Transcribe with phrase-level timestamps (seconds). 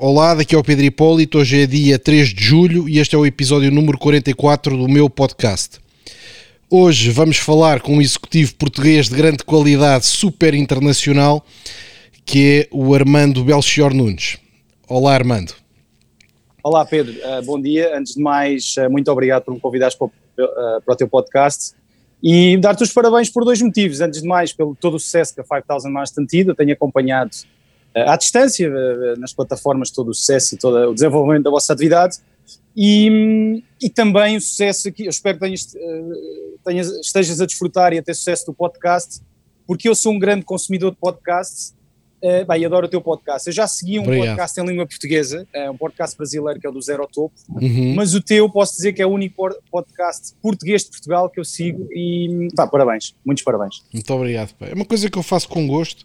[0.00, 1.38] Olá, daqui é o Pedro Hipólito.
[1.38, 5.10] Hoje é dia 3 de julho e este é o episódio número 44 do meu
[5.10, 5.80] podcast.
[6.70, 11.44] Hoje vamos falar com um executivo português de grande qualidade, super internacional,
[12.24, 14.38] que é o Armando Belchior Nunes.
[14.88, 15.52] Olá, Armando.
[16.62, 17.14] Olá, Pedro.
[17.14, 17.98] Uh, bom dia.
[17.98, 20.12] Antes de mais, uh, muito obrigado por me convidares para, uh,
[20.80, 21.74] para o teu podcast
[22.22, 24.00] e dar-te os parabéns por dois motivos.
[24.00, 26.52] Antes de mais, pelo todo o sucesso que a 5000 Miles tem tido.
[26.52, 27.32] Eu tenho acompanhado
[28.06, 28.70] à distância,
[29.16, 32.18] nas plataformas, todo o sucesso e todo o desenvolvimento da vossa atividade.
[32.80, 35.74] E, e também o sucesso aqui, eu espero que tenhas,
[36.64, 39.20] tenhas, estejas a desfrutar e a ter sucesso do podcast,
[39.66, 41.76] porque eu sou um grande consumidor de podcasts.
[42.22, 43.48] Uh, bem, adoro o teu podcast.
[43.48, 44.28] Eu já segui um Obrigado.
[44.28, 47.34] podcast em língua portuguesa, é um podcast brasileiro que é o do Zero ao Topo,
[47.48, 47.94] uhum.
[47.94, 51.44] mas o teu posso dizer que é o único podcast português de Portugal que eu
[51.44, 53.84] sigo e pá, parabéns, muitos parabéns.
[53.92, 54.52] Muito obrigado.
[54.54, 54.66] Pá.
[54.66, 56.04] É uma coisa que eu faço com gosto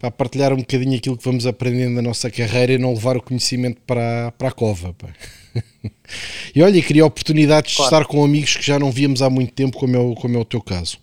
[0.00, 3.22] para partilhar um bocadinho aquilo que vamos aprendendo na nossa carreira e não levar o
[3.22, 4.94] conhecimento para, para a cova.
[4.94, 5.08] Pá.
[6.54, 7.90] e olha, queria oportunidades claro.
[7.90, 10.38] de estar com amigos que já não víamos há muito tempo, como é o, como
[10.38, 10.98] é o teu caso.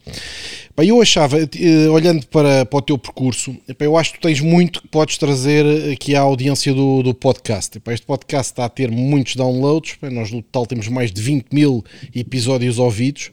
[0.75, 4.41] Bem, eu achava, eh, olhando para, para o teu percurso, eu acho que tu tens
[4.41, 7.79] muito que podes trazer aqui à audiência do, do podcast.
[7.89, 11.85] Este podcast está a ter muitos downloads, nós no total temos mais de 20 mil
[12.15, 13.31] episódios ouvidos.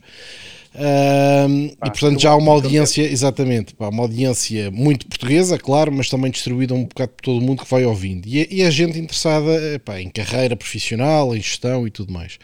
[0.74, 6.08] Uh, e portanto já há uma audiência, exatamente, pá, uma audiência muito portuguesa, claro, mas
[6.08, 8.26] também distribuída um bocado por todo o mundo que vai ouvindo.
[8.26, 12.38] E, e a gente interessada pá, em carreira profissional, em gestão e tudo mais.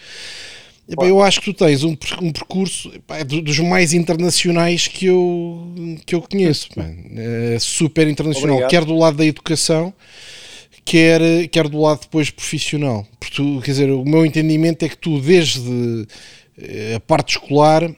[0.89, 5.07] E, pá, eu acho que tu tens um, um percurso pá, dos mais internacionais que
[5.07, 5.75] eu,
[6.07, 6.69] que eu conheço.
[7.17, 8.71] É super internacional, Obrigado.
[8.71, 9.93] quer do lado da educação,
[10.85, 13.05] quer, quer do lado depois profissional.
[13.19, 16.07] Porque tu, quer dizer, o meu entendimento é que tu, desde
[16.61, 17.91] eh, a parte escolar,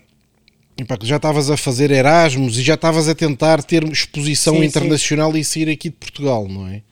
[1.03, 5.39] já estavas a fazer Erasmus e já estavas a tentar ter exposição sim, internacional sim.
[5.39, 6.83] e sair aqui de Portugal, não é?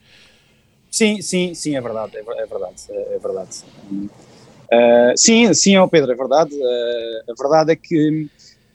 [0.90, 3.58] Sim, sim, sim, é verdade, é, é verdade, é, é verdade.
[3.92, 6.54] Uh, sim, sim, é Pedro, é verdade.
[6.54, 8.28] Uh, a verdade é que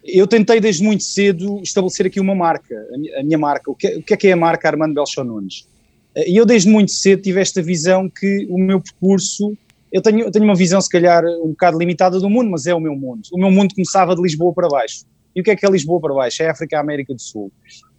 [0.04, 2.76] eu tentei desde muito cedo estabelecer aqui uma marca,
[3.20, 3.72] a minha, marca.
[3.72, 5.68] O que, o que, é que é a marca Armando Belchon Nunes?
[6.16, 9.58] Uh, e eu desde muito cedo tive esta visão que o meu percurso
[9.96, 12.76] eu tenho, eu tenho uma visão, se calhar, um bocado limitada do mundo, mas é
[12.76, 13.22] o meu mundo.
[13.32, 15.06] O meu mundo começava de Lisboa para baixo.
[15.36, 16.42] E o que é que é Lisboa para baixo?
[16.42, 17.52] É a África a América do Sul.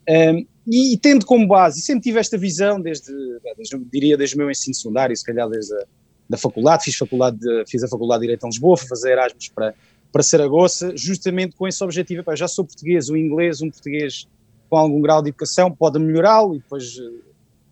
[0.08, 3.12] Um, e, e, tendo como base, e sempre tive esta visão desde,
[3.56, 5.84] desde diria, desde o meu ensino secundário, se calhar desde a
[6.28, 9.48] da faculdade, fiz, faculdade de, fiz a faculdade de Direito em Lisboa, fui fazer Erasmus
[9.48, 9.74] para,
[10.12, 14.26] para Saragoça, justamente com esse objetivo, já sou português, o inglês, um português
[14.68, 17.20] com algum grau de educação, pode melhorá-lo, e depois eh,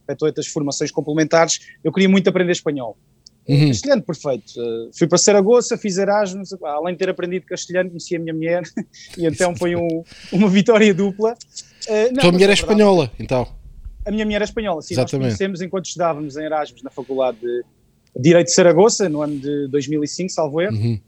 [0.04, 2.96] efetuei outras formações complementares, eu queria muito aprender espanhol.
[3.48, 3.68] Uhum.
[3.68, 4.52] Castelhano, perfeito.
[4.56, 8.62] Uh, fui para Saragoça, fiz Erasmus, além de ter aprendido castelhano, conheci a minha mulher
[9.18, 11.34] e então foi um, uma vitória dupla.
[11.86, 13.46] Uh, não, Tua mulher é espanhola, então?
[14.06, 14.94] A minha mulher é espanhola, sim.
[14.94, 15.12] Exatamente.
[15.12, 17.64] Nós conhecemos enquanto estudávamos em Erasmus na Faculdade de
[18.16, 20.76] Direito de Saragoça, no ano de 2005, salvo erro.
[20.76, 21.00] Uhum.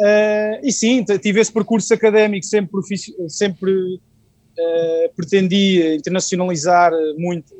[0.00, 2.80] Uh, e sim, tive esse percurso académico, sempre,
[3.28, 7.54] sempre uh, pretendi internacionalizar muito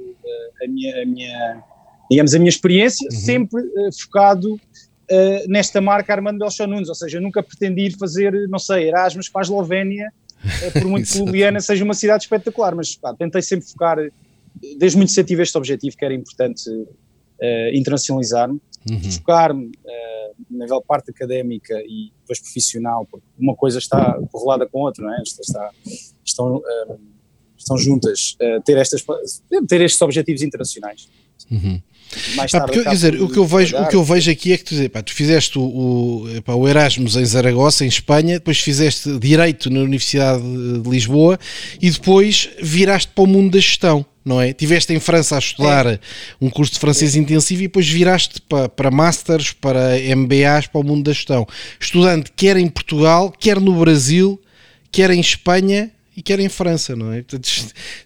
[0.62, 1.62] a, minha, a, minha,
[2.10, 3.16] digamos, a minha experiência, uhum.
[3.16, 3.62] sempre
[4.00, 4.60] focado
[5.48, 9.42] nesta marca Armando Belchon Nunes, ou seja, nunca pretendi ir fazer, não sei, Erasmus para
[9.42, 10.10] a Eslovénia,
[10.72, 13.98] por muito que Ljubljana seja uma cidade espetacular, mas pá, tentei sempre focar,
[14.78, 16.62] desde muito cedo tive este objetivo que era importante
[17.74, 18.58] internacionalizar-me
[18.90, 19.10] uhum.
[19.10, 24.82] focar-me uh, na parte académica e depois profissional, porque uma coisa está correlada com a
[24.86, 25.22] outra, não é?
[25.22, 25.70] Está,
[26.24, 27.00] estão, uh,
[27.56, 29.04] estão juntas, uh, ter, estas,
[29.68, 31.08] ter estes objetivos internacionais.
[31.50, 31.80] Uhum.
[32.34, 34.56] Mais tarde, porque, quer dizer, o que, eu vejo, o que eu vejo aqui é
[34.56, 38.58] que tu, dizer, pá, tu fizeste o, o, o, Erasmus em Zaragoza, em Espanha, depois
[38.58, 41.38] fizeste Direito na Universidade de Lisboa
[41.80, 44.52] e depois viraste para o mundo da gestão não é?
[44.52, 46.00] Tiveste em França a estudar é.
[46.40, 47.18] um curso de francês é.
[47.18, 51.46] intensivo e depois viraste para, para Masters, para MBAs, para o mundo da gestão.
[51.78, 54.40] Estudante quer em Portugal, quer no Brasil,
[54.90, 57.22] quer em Espanha e quer em França, não é?
[57.22, 57.48] Portanto,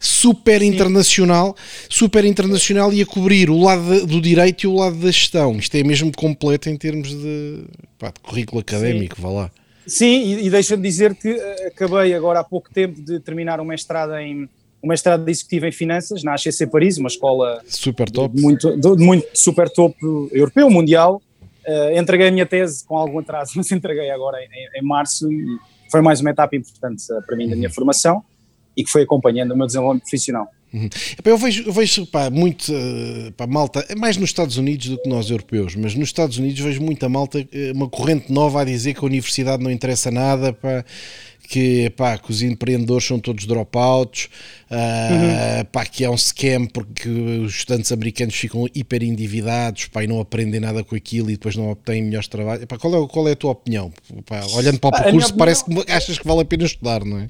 [0.00, 1.56] super internacional,
[1.88, 5.56] super internacional e a cobrir o lado do direito e o lado da gestão.
[5.56, 7.64] Isto é mesmo completo em termos de,
[7.99, 9.22] pá, de currículo académico, Sim.
[9.22, 9.50] vá lá.
[9.87, 13.64] Sim, e, e deixa-me dizer que eh, acabei agora há pouco tempo de terminar um
[13.64, 14.49] mestrado em
[14.82, 19.26] uma estrada executiva em finanças na HEC Paris, uma escola super top, muito, de, muito
[19.34, 19.96] super top
[20.32, 21.20] europeu, mundial.
[21.66, 24.49] Uh, entreguei a minha tese com algum atraso, mas entreguei agora em,
[24.81, 25.58] em março e
[25.90, 28.23] foi mais uma etapa importante uh, para mim da minha formação
[28.76, 30.49] e que foi acompanhando o meu desenvolvimento profissional.
[30.73, 30.88] Uhum.
[31.25, 35.00] Eu vejo, eu vejo pá, muito uh, pá, malta, é mais nos Estados Unidos do
[35.00, 37.38] que nós europeus, mas nos Estados Unidos vejo muita malta,
[37.75, 40.85] uma corrente nova a dizer que a universidade não interessa nada, pá,
[41.48, 44.28] que, pá, que os empreendedores são todos dropouts,
[44.70, 45.64] uh, uhum.
[45.72, 50.20] pá, que é um scam porque os estudantes americanos ficam hiper endividados pá, e não
[50.20, 52.66] aprendem nada com aquilo e depois não obtêm melhores trabalhos.
[52.66, 53.90] Pá, qual, é, qual é a tua opinião?
[54.26, 57.28] Pá, olhando para o percurso, parece que achas que vale a pena estudar, não é?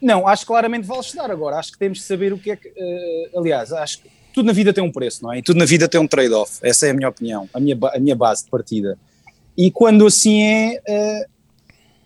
[0.00, 1.56] Não, acho que claramente vale estudar agora.
[1.56, 2.68] Acho que temos de saber o que é que.
[2.68, 5.38] Uh, aliás, acho que tudo na vida tem um preço, não é?
[5.38, 6.58] E tudo na vida tem um trade-off.
[6.62, 8.98] Essa é a minha opinião, a minha, a minha base de partida.
[9.56, 11.37] E quando assim é, uh,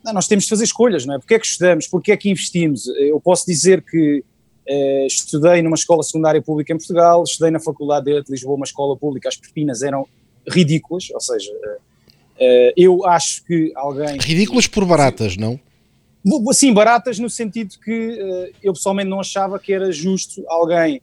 [0.04, 1.18] nós temos de fazer escolhas, não é?
[1.18, 1.86] Porque é que estudamos?
[1.86, 2.86] Porque é que investimos?
[2.88, 4.24] Eu posso dizer que
[4.68, 8.96] uh, estudei numa escola secundária pública em Portugal, estudei na Faculdade de Lisboa, uma escola
[8.96, 10.06] pública, as propinas eram
[10.48, 14.18] ridículas, ou seja, uh, eu acho que alguém...
[14.18, 15.60] Ridículas por baratas, não?
[16.52, 21.02] Sim, baratas no sentido que eu pessoalmente não achava que era justo alguém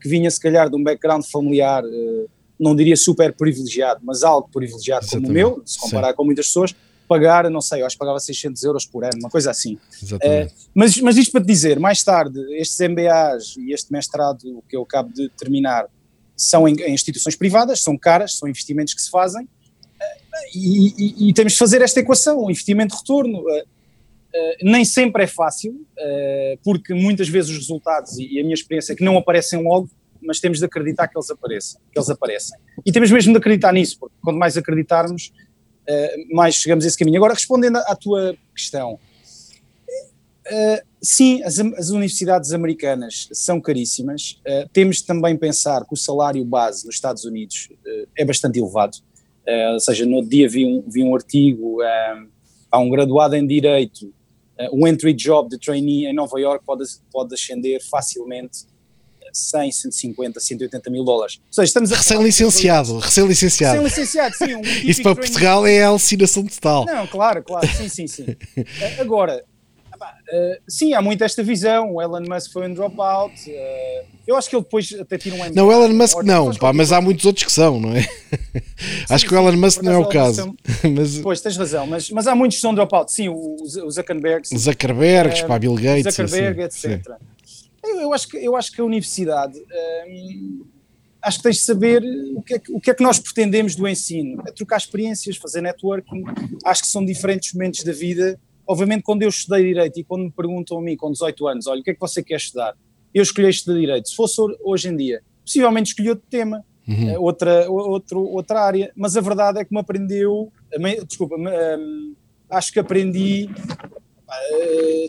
[0.00, 1.84] que vinha se calhar de um background familiar
[2.58, 5.26] não diria super privilegiado, mas algo privilegiado Exatamente.
[5.26, 6.16] como o meu, se comparar Sim.
[6.16, 6.74] com muitas pessoas,
[7.06, 9.74] pagar, não sei, eu acho que pagava 600 euros por ano, uma coisa assim.
[10.04, 14.76] Uh, mas, mas isto para te dizer, mais tarde, estes MBAs e este mestrado que
[14.76, 15.86] eu acabo de terminar
[16.36, 19.48] são em, em instituições privadas, são caras, são investimentos que se fazem uh,
[20.54, 23.40] e, e, e, temos de fazer esta equação, o investimento-retorno.
[23.40, 23.76] Uh,
[24.62, 25.74] nem sempre é fácil,
[26.62, 29.88] porque muitas vezes os resultados, e a minha experiência é que não aparecem logo,
[30.26, 32.58] mas temos de acreditar que eles apareçam, que eles aparecem.
[32.84, 35.32] E temos mesmo de acreditar nisso, porque quanto mais acreditarmos,
[35.88, 37.16] uh, mais chegamos a esse caminho.
[37.16, 44.40] Agora, respondendo à tua questão, uh, sim, as, as, universidades americanas são caríssimas.
[44.46, 47.68] Uh, temos de também pensar que o salário base nos Estados Unidos
[48.16, 48.98] é bastante elevado.
[49.72, 51.78] ou seja, no dia vi um, vi um artigo
[52.70, 54.12] a um graduado em Direito,
[54.72, 58.66] o entry job de trainee em Nova York pode, pode ascender facilmente
[59.32, 61.40] 100, 150, 180 mil dólares.
[61.46, 63.82] Ou seja, estamos a recém-licenciado, recém-licenciado.
[63.82, 64.54] Recém-licenciado, sim.
[64.54, 66.84] Um Isso para Portugal é a alucinação total.
[66.86, 68.26] Não, claro, claro, sim, sim, sim.
[68.56, 69.44] Eh, agora,
[70.26, 71.94] Uh, sim, há muito esta visão.
[71.94, 73.32] O Elon Musk foi um dropout.
[73.48, 75.52] Uh, eu acho que ele depois até tira um MBA.
[75.54, 78.02] Não, o Elon Musk não, pá, mas há muitos outros que são, não é?
[78.02, 78.08] Sim,
[79.08, 80.34] acho sim, que o Elon Musk não é o caso.
[80.34, 80.56] São,
[80.90, 83.12] mas, pois, tens razão, mas, mas há muitos que são dropout.
[83.12, 84.46] Sim, o, o Zuckerberg.
[84.56, 86.14] Zuckerberg, uh, pá, Bill Gates.
[86.14, 87.06] Zuckerberg, etc.
[87.86, 88.00] Sim.
[88.00, 89.58] Eu acho que, eu acho que a universidade.
[90.08, 90.64] Hum,
[91.22, 92.02] acho que tens de saber
[92.34, 94.42] o que, é que, o que é que nós pretendemos do ensino.
[94.46, 96.24] É trocar experiências, fazer networking.
[96.64, 98.38] Acho que são diferentes momentos da vida.
[98.66, 101.80] Obviamente, quando eu estudei Direito e quando me perguntam a mim com 18 anos, olha,
[101.80, 102.76] o que é que você quer estudar?
[103.14, 104.08] Eu escolhi estudar Direito.
[104.08, 107.10] Se fosse hoje em dia, possivelmente escolhi outro tema, uhum.
[107.10, 108.92] Eh, outra, outro, outra área.
[108.96, 110.52] Mas a verdade é que me aprendeu,
[111.06, 112.14] desculpa, hum,
[112.50, 113.48] acho que aprendi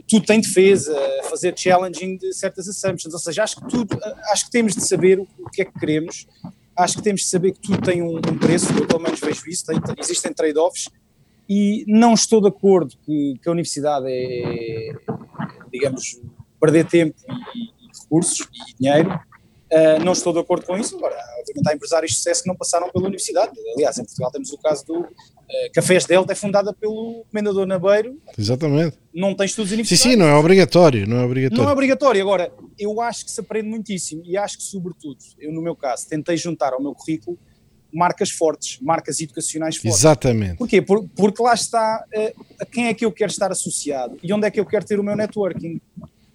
[0.08, 0.96] tudo tem defesa,
[1.30, 3.98] fazer challenging de certas assumptions, ou seja, acho que tudo,
[4.32, 6.28] acho que temos de saber o que é que queremos,
[6.76, 9.50] acho que temos de saber que tudo tem um, um preço, eu pelo menos vejo
[9.50, 10.90] isso, tem, existem trade-offs.
[11.50, 14.92] E não estou de acordo que, que, a universidade é,
[15.72, 16.20] digamos,
[16.60, 17.16] perder tempo
[17.56, 19.18] e, e recursos e dinheiro,
[19.72, 20.96] Uh, não estou de acordo com isso.
[20.96, 23.52] Agora, obviamente, há empresários de sucesso que não passaram pela universidade.
[23.76, 25.08] Aliás, em Portugal temos o caso do uh,
[25.74, 28.18] Cafés Delta, é fundada pelo Comendador Nabeiro.
[28.38, 28.98] Exatamente.
[29.14, 30.04] Não tem estudos universitários.
[30.04, 31.06] Sim, sim, não é obrigatório.
[31.06, 31.64] Não é obrigatório.
[31.64, 32.22] Não é obrigatório.
[32.22, 36.08] Agora, eu acho que se aprende muitíssimo e acho que, sobretudo, eu no meu caso,
[36.08, 37.38] tentei juntar ao meu currículo
[37.92, 40.00] marcas fortes, marcas educacionais fortes.
[40.00, 40.58] Exatamente.
[40.58, 40.82] Porquê?
[40.82, 44.48] Por, porque lá está uh, a quem é que eu quero estar associado e onde
[44.48, 45.82] é que eu quero ter o meu networking.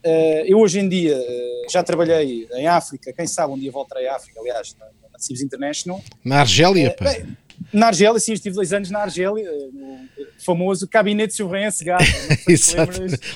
[0.05, 4.09] Uh, eu hoje em dia uh, já trabalhei em África, quem sabe um dia voltarei
[4.09, 6.03] à África, aliás, na, na Cibes International.
[6.25, 7.17] Na Argélia, uh, pá.
[7.73, 10.01] na Argélia, sim, estive dois anos na Argélia, no
[10.45, 12.05] famoso Gabinete de Surveillance Gata.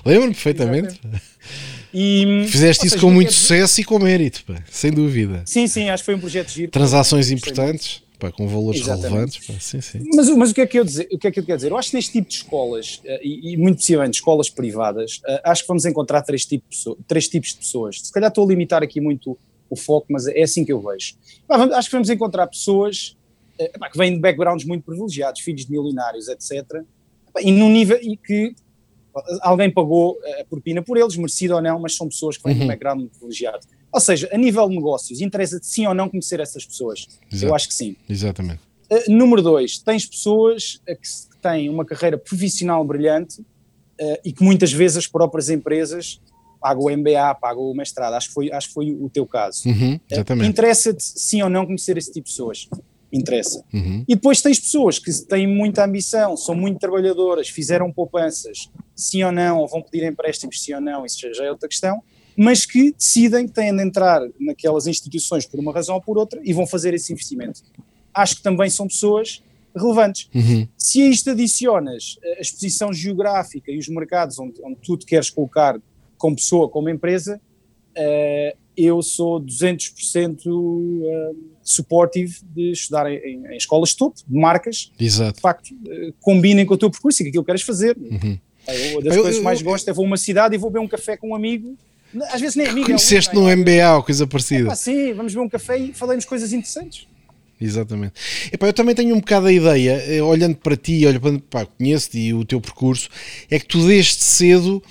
[0.05, 1.01] Lembro-me perfeitamente.
[1.95, 5.43] E, Fizeste isso com muito sucesso e com mérito, pá, sem dúvida.
[5.47, 6.71] Sim, sim, acho que foi um projeto giro.
[6.71, 8.03] Transações importantes.
[8.19, 9.09] Pá, com valores Exatamente.
[9.09, 9.47] relevantes.
[9.47, 10.03] Pá, sim, sim.
[10.15, 11.71] Mas, mas o, que é que eu dizer, o que é que eu quero dizer?
[11.71, 15.41] Eu acho que neste tipo de escolas, uh, e, e, muito possivelmente escolas privadas, uh,
[15.45, 18.01] acho que vamos encontrar três tipos, três tipos de pessoas.
[18.01, 21.15] Se calhar estou a limitar aqui muito o foco, mas é assim que eu vejo.
[21.49, 23.17] acho que vamos encontrar pessoas
[23.61, 26.83] uh, que vêm de backgrounds muito privilegiados, filhos de milionários, etc.
[27.41, 28.55] e num nível e que
[29.41, 32.59] alguém pagou a propina por eles, merecido ou não, mas são pessoas que vêm uhum.
[32.59, 33.67] de um background privilegiado.
[33.93, 37.07] Ou seja, a nível de negócios, interessa-te sim ou não conhecer essas pessoas?
[37.33, 37.51] Exato.
[37.51, 37.97] Eu acho que sim.
[38.09, 38.61] Exatamente.
[38.91, 44.45] Uh, número dois, tens pessoas que, que têm uma carreira profissional brilhante uh, e que
[44.45, 46.21] muitas vezes as próprias empresas
[46.61, 48.15] pagam o MBA, pagam o mestrado.
[48.15, 49.69] Acho que foi, acho que foi o teu caso.
[49.69, 50.47] Uhum, exatamente.
[50.47, 52.69] Uh, interessa-te sim ou não conhecer esse tipo de pessoas?
[53.17, 53.65] Interessa.
[53.73, 54.05] Uhum.
[54.07, 59.33] E depois tens pessoas que têm muita ambição, são muito trabalhadoras, fizeram poupanças, sim ou
[59.33, 62.03] não, ou vão pedir empréstimos, sim ou não, isso já é outra questão
[62.37, 66.39] mas que decidem que têm de entrar naquelas instituições por uma razão ou por outra
[66.45, 67.63] e vão fazer esse investimento.
[68.13, 69.43] Acho que também são pessoas
[69.75, 70.29] relevantes.
[70.35, 70.69] Uhum.
[70.77, 75.31] Se a isto adicionas a exposição geográfica e os mercados onde, onde tu te queres
[75.31, 75.81] colocar
[76.19, 77.41] como pessoa, como empresa,
[77.97, 84.91] uh, eu sou 200% uh, supportive de estudar em, em, escolas de topo, de marcas,
[84.99, 85.37] Exato.
[85.37, 87.97] de facto, uh, combinem com o teu percurso e com aquilo que queres fazer.
[87.99, 88.39] Uhum.
[88.69, 90.71] Eu, das eu, coisas que mais eu, gosto é vou a uma cidade e vou
[90.71, 91.77] beber um café com um amigo
[92.31, 92.87] às vezes nem amigo.
[92.87, 94.73] Conheceste é um, no MBA ou coisa parecida.
[94.73, 97.07] Ah, sim, vamos ver um café e falamos coisas interessantes.
[97.61, 98.15] Exatamente.
[98.53, 102.19] Epá, eu também tenho um bocado a ideia, eh, olhando para ti, olhando para conheço-te
[102.19, 103.09] e o teu percurso,
[103.51, 104.83] é que tu desde cedo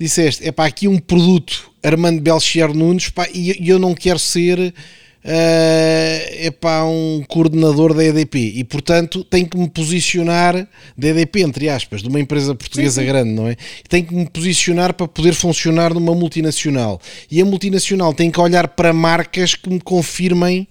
[0.00, 4.74] disseste, é pá, aqui um produto Armando Belchier Nunes, pá, e eu não quero ser
[5.22, 10.66] é uh, para um coordenador da EDP e portanto tem que me posicionar
[10.96, 13.06] da EDP entre aspas, de uma empresa portuguesa sim, sim.
[13.06, 13.54] grande, não é?
[13.86, 16.98] Tem que me posicionar para poder funcionar numa multinacional
[17.30, 20.66] e a multinacional tem que olhar para marcas que me confirmem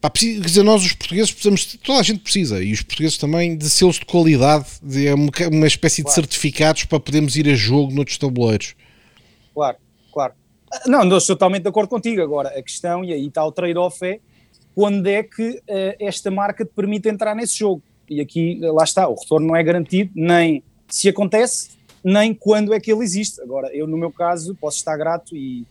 [0.00, 3.16] Pá, precisa, quer dizer, nós os portugueses precisamos, toda a gente precisa, e os portugueses
[3.16, 6.14] também, de selos de qualidade, de uma, uma espécie claro.
[6.14, 8.74] de certificados para podermos ir a jogo noutros tabuleiros.
[9.54, 9.78] Claro,
[10.12, 10.34] claro.
[10.86, 12.20] Não, não estou totalmente de acordo contigo.
[12.20, 14.20] Agora, a questão, e aí está o trade-off, é
[14.74, 17.82] quando é que uh, esta marca te permite entrar nesse jogo.
[18.08, 21.70] E aqui, lá está, o retorno não é garantido, nem se acontece,
[22.04, 23.40] nem quando é que ele existe.
[23.40, 25.66] Agora, eu, no meu caso, posso estar grato e,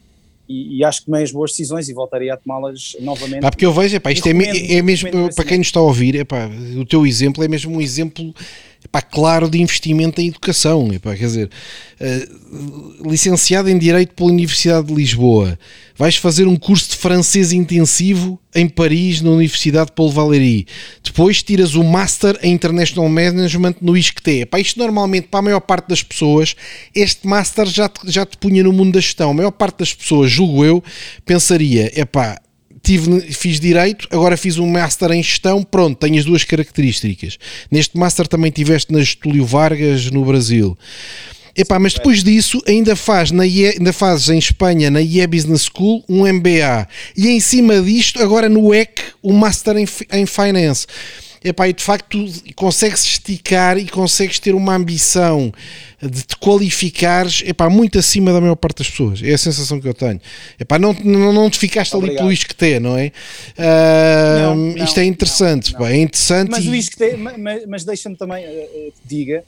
[0.48, 3.42] e, e, acho que tomei as boas decisões e voltaria a tomá-las novamente.
[3.42, 6.16] Pá, porque eu vejo, epá, isto é, é, mesmo, para quem nos está a ouvir,
[6.16, 8.34] epá, o teu exemplo é mesmo um exemplo
[8.96, 10.92] epá, claro de investimento em educação.
[10.94, 11.50] Epá, quer dizer,
[12.00, 15.60] uh, licenciado em Direito pela Universidade de Lisboa,
[15.98, 20.66] vais fazer um curso de francês intensivo em Paris, na Universidade de Paul Valéry.
[21.04, 24.42] Depois tiras o Master em International Management no ISCTE.
[24.42, 26.56] Epá, isto normalmente, para a maior parte das pessoas,
[26.94, 29.32] este Master já te, já te punha no mundo da gestão.
[29.32, 30.84] A maior parte das pessoas, julgo eu,
[31.26, 32.40] pensaria, epá,
[32.86, 37.38] tive, fiz direito, agora fiz um Master em gestão, pronto, tenho as duas características.
[37.72, 40.78] Neste Master também tiveste na Getúlio Vargas, no Brasil.
[41.58, 45.70] Epá, mas depois disso ainda, faz na IE, ainda fazes em Espanha, na IE Business
[45.74, 46.88] School, um MBA.
[47.16, 50.86] E em cima disto, agora no EC, um Master em, em Finance
[51.46, 52.26] epá, e de facto
[52.56, 55.54] consegues esticar e consegues ter uma ambição
[56.02, 59.22] de te qualificares epá, muito acima da maior parte das pessoas.
[59.22, 60.20] É a sensação que eu tenho.
[60.60, 62.18] Epá, não, não, não te ficaste Obrigado.
[62.18, 63.12] ali pelo isqueté, não é?
[63.58, 66.50] Uh, não, não, isto é interessante, não, é interessante.
[66.50, 66.70] Mas, e...
[66.70, 69.44] o isqueté, mas, mas deixa-me também uh, que diga.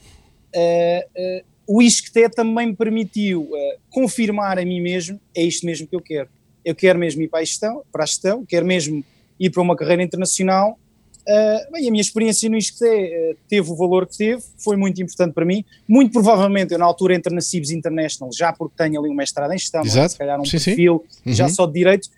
[0.55, 3.49] Uh, o isqueté também me permitiu
[3.89, 6.29] confirmar a mim mesmo, é isto mesmo que eu quero.
[6.63, 9.03] Eu quero mesmo ir para a gestão, para a gestão quero mesmo
[9.37, 10.79] ir para uma carreira internacional
[11.27, 15.01] Uh, bem, a minha experiência no ISCTE uh, teve o valor que teve, foi muito
[15.01, 15.65] importante para mim.
[15.85, 19.51] Muito provavelmente eu, na altura, entro na CIBS International, já porque tenho ali um mestrado
[19.51, 20.13] em gestão, Exato.
[20.13, 21.33] se calhar um sim, perfil sim.
[21.33, 21.49] já uhum.
[21.49, 22.09] só de direito.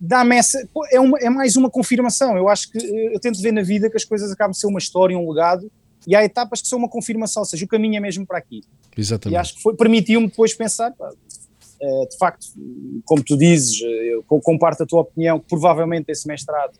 [0.00, 0.66] Dá-me essa.
[0.90, 2.34] É, uma, é mais uma confirmação.
[2.34, 4.78] Eu acho que eu tento ver na vida que as coisas acabam de ser uma
[4.78, 5.70] história, um legado,
[6.06, 8.62] e há etapas que são uma confirmação, ou seja, o caminho é mesmo para aqui.
[8.96, 9.36] Exatamente.
[9.36, 10.90] E acho que permitiu-me depois pensar.
[10.92, 11.12] Pá,
[12.08, 12.46] de facto,
[13.04, 16.72] como tu dizes, eu comparto a tua opinião, que provavelmente esse mestrado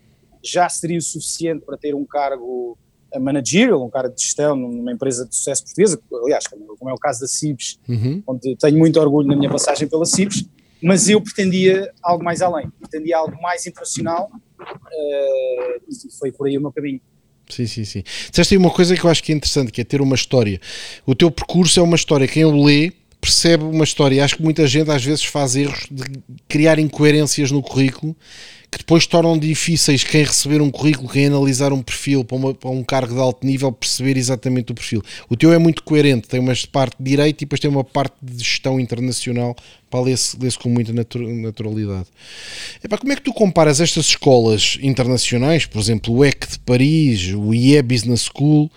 [0.43, 2.77] já seria o suficiente para ter um cargo
[3.21, 7.21] managerial, um cargo de gestão numa empresa de sucesso portuguesa, aliás, como é o caso
[7.21, 8.23] da CIBS, uhum.
[8.27, 10.47] onde tenho muito orgulho na minha passagem pela CIBS,
[10.83, 14.31] mas eu pretendia algo mais além, pretendia algo mais internacional
[14.61, 17.01] uh, e foi por aí o meu caminho.
[17.49, 18.03] Sim, sim, sim.
[18.31, 20.61] Disseste aí uma coisa que eu acho que é interessante, que é ter uma história.
[21.05, 24.25] O teu percurso é uma história, quem o lê percebe uma história.
[24.25, 26.03] Acho que muita gente às vezes faz erros de
[26.49, 28.17] criar incoerências no currículo
[28.73, 32.71] que depois tornam difíceis quem receber um currículo, quem analisar um perfil para, uma, para,
[32.71, 35.03] um cargo de alto nível, perceber exatamente o perfil.
[35.29, 38.15] O teu é muito coerente, tem uma parte de direito e depois tem uma parte
[38.23, 39.55] de gestão internacional
[39.91, 42.07] para ler-se ler com muita naturalidade.
[42.83, 47.35] Epá, como é que tu comparas estas escolas internacionais, por exemplo, o EC de Paris,
[47.35, 48.71] o IE Business School,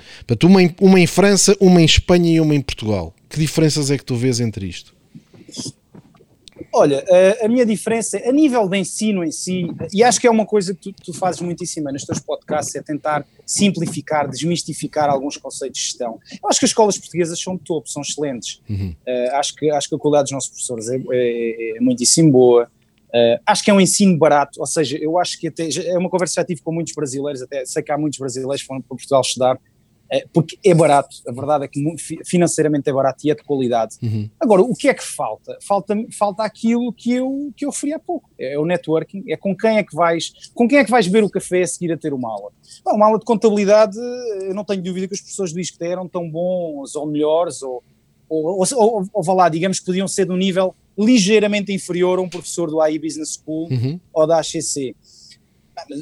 [0.43, 3.15] uma em, uma em França, uma em Espanha e uma em Portugal?
[3.29, 4.93] Que diferenças é que tu vês entre isto?
[6.77, 7.05] Olha,
[7.41, 10.45] a, a, minha diferença, a nível de ensino em si, e acho que é uma
[10.45, 15.79] coisa que tu, tu fazes muitíssimo nos teus podcasts, é tentar simplificar, desmistificar alguns conceitos
[15.79, 16.19] de gestão.
[16.43, 18.61] Eu acho que as escolas portuguesas são de topo, são excelentes.
[18.69, 18.93] Uhum.
[19.07, 22.69] Uh, acho, que, acho que a qualidade dos nossos professores é, é, é muitíssimo boa.
[23.07, 26.09] Uh, acho que é um ensino barato, ou seja, eu acho que até, é uma
[26.09, 28.81] conversa que já tive com muitos brasileiros, até sei que há muitos brasileiros que foram
[28.81, 29.57] para Portugal estudar,
[30.31, 33.95] porque é barato, a verdade é que financeiramente é barato e é de qualidade.
[34.01, 34.29] Uhum.
[34.39, 35.57] Agora, o que é que falta?
[35.61, 39.55] Falta, falta aquilo que eu, que eu referi há pouco, é o networking, é com
[39.55, 41.97] quem é que vais, com quem é que vais beber o café a seguir a
[41.97, 42.51] ter uma aula.
[42.83, 43.97] Bom, uma aula de contabilidade,
[44.41, 47.83] eu não tenho dúvida que as pessoas do ISCTE eram tão bons ou melhores, ou,
[48.29, 52.19] ou, ou, ou, ou vá lá, digamos que podiam ser de um nível ligeiramente inferior
[52.19, 53.99] a um professor do AI Business School uhum.
[54.13, 54.95] ou da HCC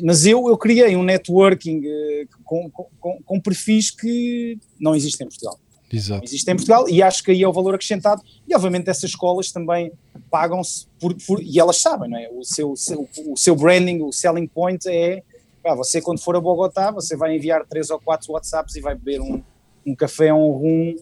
[0.04, 5.30] Mas eu, eu criei um networking uh, com, com, com, perfis que não existem em
[5.30, 5.60] Portugal.
[5.92, 6.20] Exato.
[6.20, 8.22] Não existem em Portugal e acho que aí é o valor acrescentado.
[8.48, 9.92] E obviamente essas escolas também
[10.30, 12.30] pagam-se por, por, e elas sabem, não é?
[12.30, 15.24] O seu, seu, o seu branding, o selling point é
[15.64, 18.96] pá, você quando for a Bogotá, você vai enviar três ou quatro WhatsApps e vai
[18.96, 19.42] beber um,
[19.86, 20.96] um café ou um rum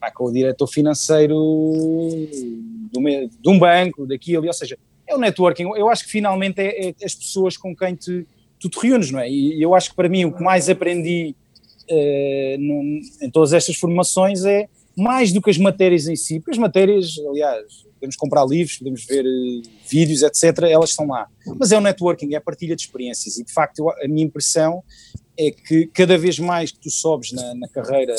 [0.00, 5.18] pá, com o diretor financeiro do, de um banco, daqui ali, ou seja, é o
[5.18, 5.64] networking.
[5.76, 8.26] Eu acho que finalmente é, é as pessoas com quem te,
[8.58, 9.30] tu te reúnes, não é?
[9.30, 11.34] E eu acho que para mim o que mais aprendi
[11.90, 16.52] uh, no, em todas estas formações é mais do que as matérias em si, porque
[16.52, 21.28] as matérias, aliás, podemos comprar livros, podemos ver uh, vídeos, etc., elas estão lá.
[21.58, 24.24] Mas é o networking, é a partilha de experiências e de facto eu, a minha
[24.24, 24.82] impressão
[25.36, 28.14] é que cada vez mais que tu sobes na, na carreira,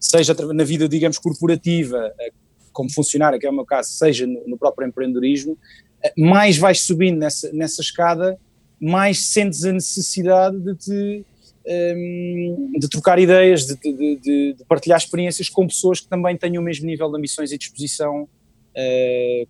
[0.00, 2.32] seja na vida, digamos, corporativa, eh,
[2.72, 5.56] como funcionário, que é o meu caso, seja no, no próprio empreendedorismo,
[6.16, 8.38] mais vais subindo nessa, nessa escada,
[8.80, 11.24] mais sentes a necessidade de te
[11.66, 16.62] um, de trocar ideias, de, de, de, de, partilhar experiências com pessoas que também tenham
[16.62, 19.48] o mesmo nível de ambições e disposição uh,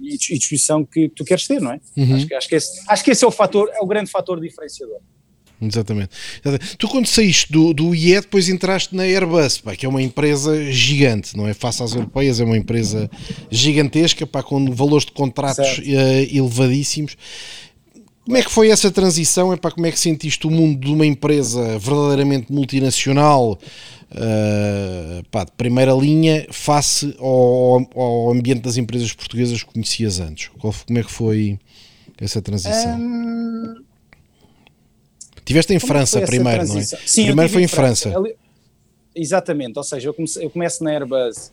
[0.00, 1.80] e disposição que tu queres ter, não é?
[1.96, 2.16] Uhum.
[2.16, 4.40] Acho, que, acho, que esse, acho que esse é o fator, é o grande fator
[4.40, 4.98] diferenciador.
[5.60, 6.10] Exatamente.
[6.78, 10.70] Tu quando saíste do, do IE depois entraste na Airbus, pá, que é uma empresa
[10.70, 11.54] gigante, não é?
[11.54, 13.10] Face às europeias, é uma empresa
[13.50, 17.16] gigantesca, pá, com valores de contratos uh, elevadíssimos.
[18.24, 19.52] Como é que foi essa transição?
[19.52, 23.58] Epá, como é que sentiste o mundo de uma empresa verdadeiramente multinacional,
[24.12, 30.50] uh, pá, de primeira linha, face ao, ao, ambiente das empresas portuguesas que conhecias antes?
[30.58, 31.58] Como é que foi
[32.20, 33.00] essa transição?
[33.00, 33.87] Um...
[35.48, 36.82] Tiveste em como França primeiro, não é?
[36.82, 38.10] Sim, primeiro foi em França.
[38.10, 38.34] França.
[39.14, 41.48] Exatamente, ou seja, eu, comecei, eu começo na Airbus.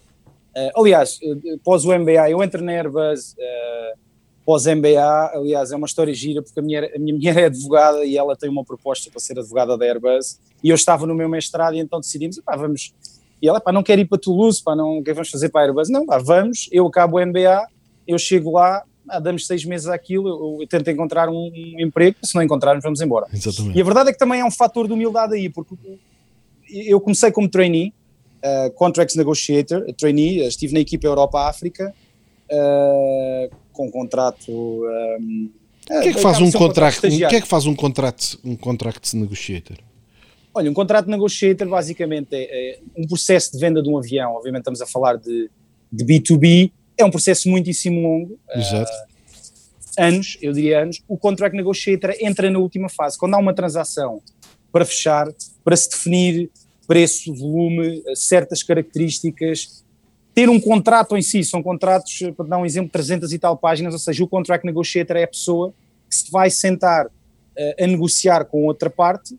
[0.53, 3.31] Uh, aliás, uh, pós o MBA, eu entro na Airbus.
[3.33, 4.05] Uh,
[4.45, 8.17] pós-MBA, aliás, é uma história gira, porque a minha, a minha mulher é advogada e
[8.17, 11.75] ela tem uma proposta para ser advogada da Airbus, e eu estava no meu mestrado
[11.75, 12.93] e então decidimos, pá, vamos,
[13.41, 15.49] e ela, pá, não quer ir para Toulouse, pá, não, o que é vamos fazer
[15.49, 15.89] para a Airbus?
[15.89, 17.65] Não, pá, vamos, eu acabo o MBA,
[18.07, 22.17] eu chego lá, ah, damos seis meses àquilo, eu, eu tento encontrar um, um, emprego,
[22.23, 23.27] se não encontrarmos vamos embora.
[23.33, 23.77] Exatamente.
[23.77, 25.75] E a verdade é que também é um fator de humildade aí, porque
[26.69, 27.93] eu comecei como trainee,
[28.43, 31.93] uh, Contracts Negotiator, trainee, estive na equipa Europa-África,
[32.51, 34.51] uh, com um contrato.
[34.51, 35.49] Um,
[35.89, 36.97] o que é que faz um contrato?
[37.05, 39.77] O que é que faz um contrato, um contract negotiator?
[40.53, 44.33] Olha, um contrato negotiator basicamente é, é, um processo de venda de um avião.
[44.35, 45.49] Obviamente estamos a falar de,
[45.91, 48.39] de B2B, é um processo muitíssimo longo.
[48.53, 48.91] Exato.
[48.91, 49.15] Uh,
[49.97, 51.01] anos, eu diria anos.
[51.07, 54.21] O contract negotiator entra na última fase, quando há uma transação
[54.71, 55.27] para fechar,
[55.63, 56.49] para se definir
[56.87, 59.83] preço, volume, certas características,
[60.33, 63.93] ter um contrato em si, são contratos, para dar um exemplo, 300 e tal páginas,
[63.93, 65.73] ou seja, o contract negotiator é a pessoa
[66.09, 69.35] que se vai sentar uh, a negociar com outra parte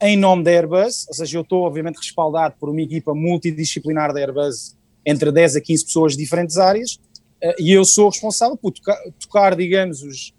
[0.00, 4.20] em nome da Airbus, ou seja, eu estou obviamente respaldado por uma equipa multidisciplinar da
[4.20, 6.98] Airbus entre 10 a 15 pessoas de diferentes áreas
[7.42, 10.32] uh, e eu sou responsável por tocar, tocar digamos, os,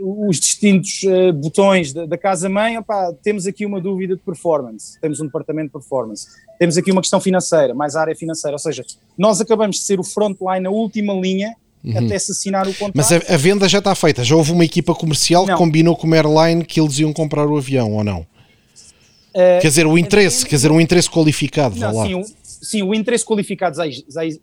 [0.00, 2.76] os distintos uh, botões da, da casa-mãe,
[3.22, 6.26] temos aqui uma dúvida de performance, temos um departamento de performance,
[6.58, 8.84] temos aqui uma questão financeira, mais a área financeira, ou seja,
[9.16, 11.98] nós acabamos de ser o frontline, a última linha, uhum.
[11.98, 12.92] até se assinar o contrato.
[12.94, 15.54] Mas a, a, venda já está feita, já houve uma equipa comercial não.
[15.54, 18.20] que combinou com o airline que eles iam comprar o avião, ou não?
[18.20, 22.06] Uh, quer dizer, o interesse, é, quer dizer, um interesse qualificado, não, lá.
[22.06, 22.22] Sim,
[22.66, 23.84] sim, o interesse qualificado já,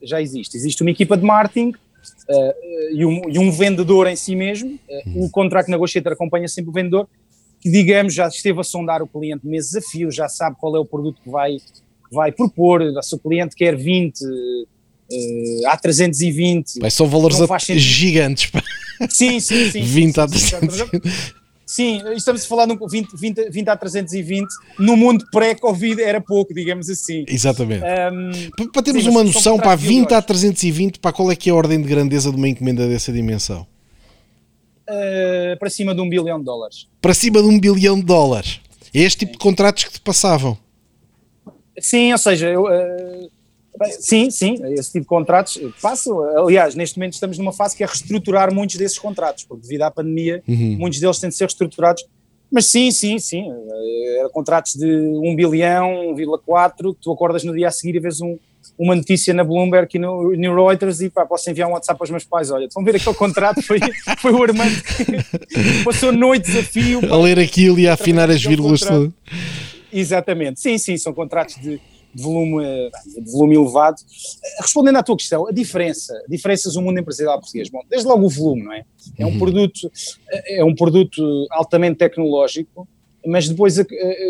[0.02, 0.56] já, existe.
[0.56, 2.54] Existe uma equipa de marketing uh,
[2.92, 6.74] e, um, e, um, vendedor em si mesmo, uh, o contrato negotiator acompanha sempre o
[6.74, 7.08] vendedor,
[7.60, 10.80] que digamos já esteve a sondar o cliente meses a fio, já sabe qual é
[10.80, 14.68] o produto que vai, que vai propor, se o cliente quer 20, uh,
[15.68, 16.80] a 320.
[16.80, 17.38] Vai, são valores
[17.78, 18.52] gigantes.
[19.10, 19.82] Sim, sim, sim.
[19.84, 21.43] 20 sim, a 320.
[21.74, 24.48] Sim, estamos a falar de 20, 20, 20 a 320.
[24.78, 27.26] No mundo pré-Covid era pouco, digamos assim.
[27.28, 27.84] Exatamente.
[27.84, 31.52] Um, para termos sim, uma noção, para 20 a 320, para qual é que é
[31.52, 33.66] a ordem de grandeza de uma encomenda dessa dimensão?
[34.88, 36.88] Uh, para cima de um bilhão de dólares.
[37.02, 38.62] Para cima de um bilhão de dólares.
[38.94, 39.40] É este tipo sim.
[39.40, 40.56] de contratos que te passavam?
[41.80, 43.32] Sim, ou seja, eu, uh,
[44.00, 46.22] Sim, sim, esse tipo de contratos passam.
[46.38, 49.92] Aliás, neste momento estamos numa fase que é reestruturar muitos desses contratos, porque devido à
[49.92, 50.78] pandemia, uhum.
[50.78, 52.06] muitos deles têm de ser reestruturados.
[52.52, 53.46] Mas sim, sim, sim.
[54.20, 58.38] Era contratos de 1 bilhão, 1,4, tu acordas no dia a seguir e vês um,
[58.78, 62.12] uma notícia na Bloomberg e no, no Reuters e pá, posso enviar um WhatsApp aos
[62.12, 62.52] meus pais.
[62.52, 63.60] Olha, a ver aquele contrato?
[63.64, 63.80] Foi,
[64.22, 67.02] foi o Armando que passou noites a fio.
[67.12, 68.82] a ler aquilo e a afinar as vírgulas
[69.92, 70.60] Exatamente.
[70.60, 71.80] Sim, sim, são contratos de
[72.14, 72.64] de volume,
[73.18, 73.98] de volume elevado.
[74.60, 78.30] Respondendo à tua questão, a diferença, diferenças no mundo empresarial português, bom, desde logo o
[78.30, 78.86] volume, não é?
[79.18, 79.40] É um uhum.
[79.40, 79.92] produto,
[80.30, 82.88] é um produto altamente tecnológico,
[83.26, 83.78] mas depois,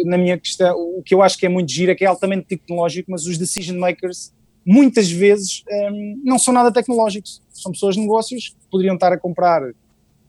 [0.06, 2.46] na minha questão, o que eu acho que é muito giro é que é altamente
[2.46, 4.32] tecnológico, mas os decision makers
[4.66, 9.18] muitas vezes um, não são nada tecnológicos, são pessoas de negócios que poderiam estar a
[9.18, 9.62] comprar,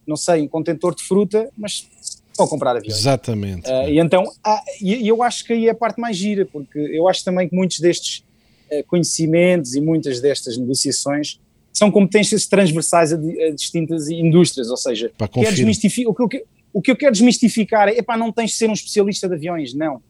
[0.05, 1.87] não sei, um contentor de fruta, mas
[2.35, 2.97] estão a comprar aviões.
[2.99, 3.69] Exatamente.
[3.69, 6.77] Uh, e então, ah, e eu acho que aí é a parte mais gira, porque
[6.77, 8.23] eu acho também que muitos destes
[8.71, 11.39] uh, conhecimentos e muitas destas negociações
[11.73, 16.43] são competências transversais a, a distintas indústrias, ou seja, quer desmistificar, o, que,
[16.73, 19.73] o que eu quero desmistificar é, epá, não tens de ser um especialista de aviões,
[19.73, 20.01] não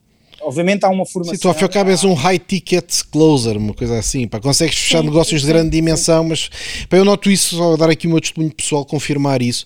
[0.42, 1.36] obviamente há uma formação.
[1.36, 4.78] Sim, tu ao fim cabo és um high ticket closer, uma coisa assim, pá, consegues
[4.78, 6.50] fechar sim, negócios sim, de grande sim, dimensão, mas
[6.90, 9.66] pá, eu noto isso, só dar aqui o meu testemunho pessoal, confirmar isso.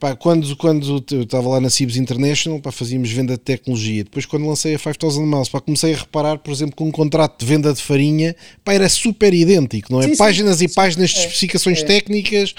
[0.00, 4.02] Pá, quando, quando eu estava lá na Cibs International, pá, fazíamos venda de tecnologia.
[4.02, 7.38] Depois, quando lancei a 5000 Miles, pá, comecei a reparar, por exemplo, que um contrato
[7.38, 8.34] de venda de farinha
[8.64, 10.16] pá, era super idêntico, não é?
[10.16, 11.84] páginas e páginas de é, especificações é.
[11.84, 12.54] técnicas,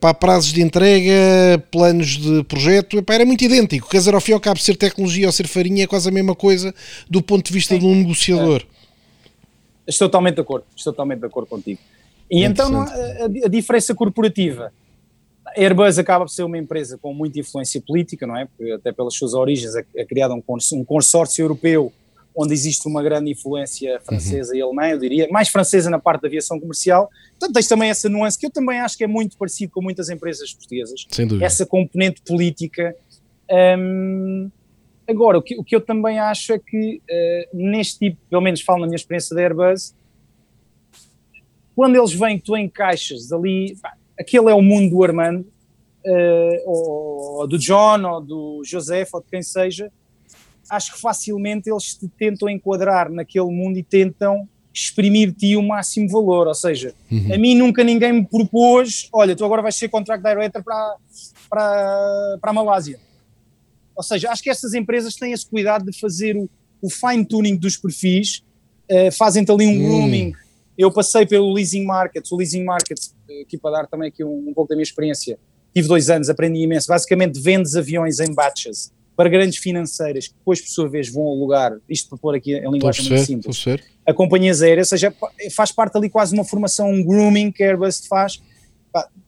[0.00, 1.12] pá, prazos de entrega,
[1.70, 3.90] planos de projeto, era muito idêntico.
[3.90, 6.12] Quer dizer, ao fim e ao cabo, ser tecnologia ou ser farinha é quase a
[6.12, 6.74] mesma coisa
[7.10, 8.62] do ponto de vista de um negociador.
[8.62, 8.78] É.
[9.88, 11.80] Estou totalmente de acordo, estou totalmente de acordo contigo.
[12.30, 12.84] E então a,
[13.44, 14.72] a, diferença corporativa.
[15.56, 18.46] A Airbus acaba por ser uma empresa com muita influência política, não é?
[18.46, 21.92] Porque até pelas suas origens é, é criado um, um consórcio europeu
[22.34, 24.58] onde existe uma grande influência francesa uhum.
[24.58, 27.10] e alemã, eu diria, mais francesa na parte da aviação comercial.
[27.30, 30.08] Portanto, tens também essa nuance que eu também acho que é muito parecido com muitas
[30.08, 31.04] empresas portuguesas.
[31.10, 31.44] Sem dúvida.
[31.44, 32.94] Essa componente política.
[33.50, 34.50] Um,
[35.08, 38.60] Agora, o que, o que eu também acho é que uh, neste tipo, pelo menos
[38.60, 39.94] falo na minha experiência da Airbus,
[41.74, 47.40] quando eles vêm tu encaixas ali, pá, aquele é o mundo do Armando, uh, ou,
[47.40, 49.90] ou, do John, ou do José, ou de quem seja,
[50.70, 56.46] acho que facilmente eles te tentam enquadrar naquele mundo e tentam exprimir-te o máximo valor,
[56.46, 57.34] ou seja, uhum.
[57.34, 60.96] a mim nunca ninguém me propôs, olha, tu agora vais ser contract director para,
[61.50, 63.00] para, para a Malásia
[63.98, 66.48] ou seja, acho que estas empresas têm esse cuidado de fazer o,
[66.80, 68.44] o fine-tuning dos perfis,
[68.88, 69.88] uh, fazem-te ali um hum.
[69.88, 70.32] grooming.
[70.78, 72.98] Eu passei pelo leasing market, o leasing market,
[73.42, 75.36] aqui para dar também aqui um, um pouco da minha experiência,
[75.74, 76.86] tive dois anos, aprendi imenso.
[76.86, 81.76] Basicamente, vendes aviões em batches para grandes financeiras que depois, por sua vez, vão alugar,
[81.88, 83.64] isto para pôr aqui em linguagem muito simples,
[84.06, 85.12] a companhias aéreas, ou seja,
[85.50, 88.40] faz parte ali quase uma formação, um grooming que a Airbus faz.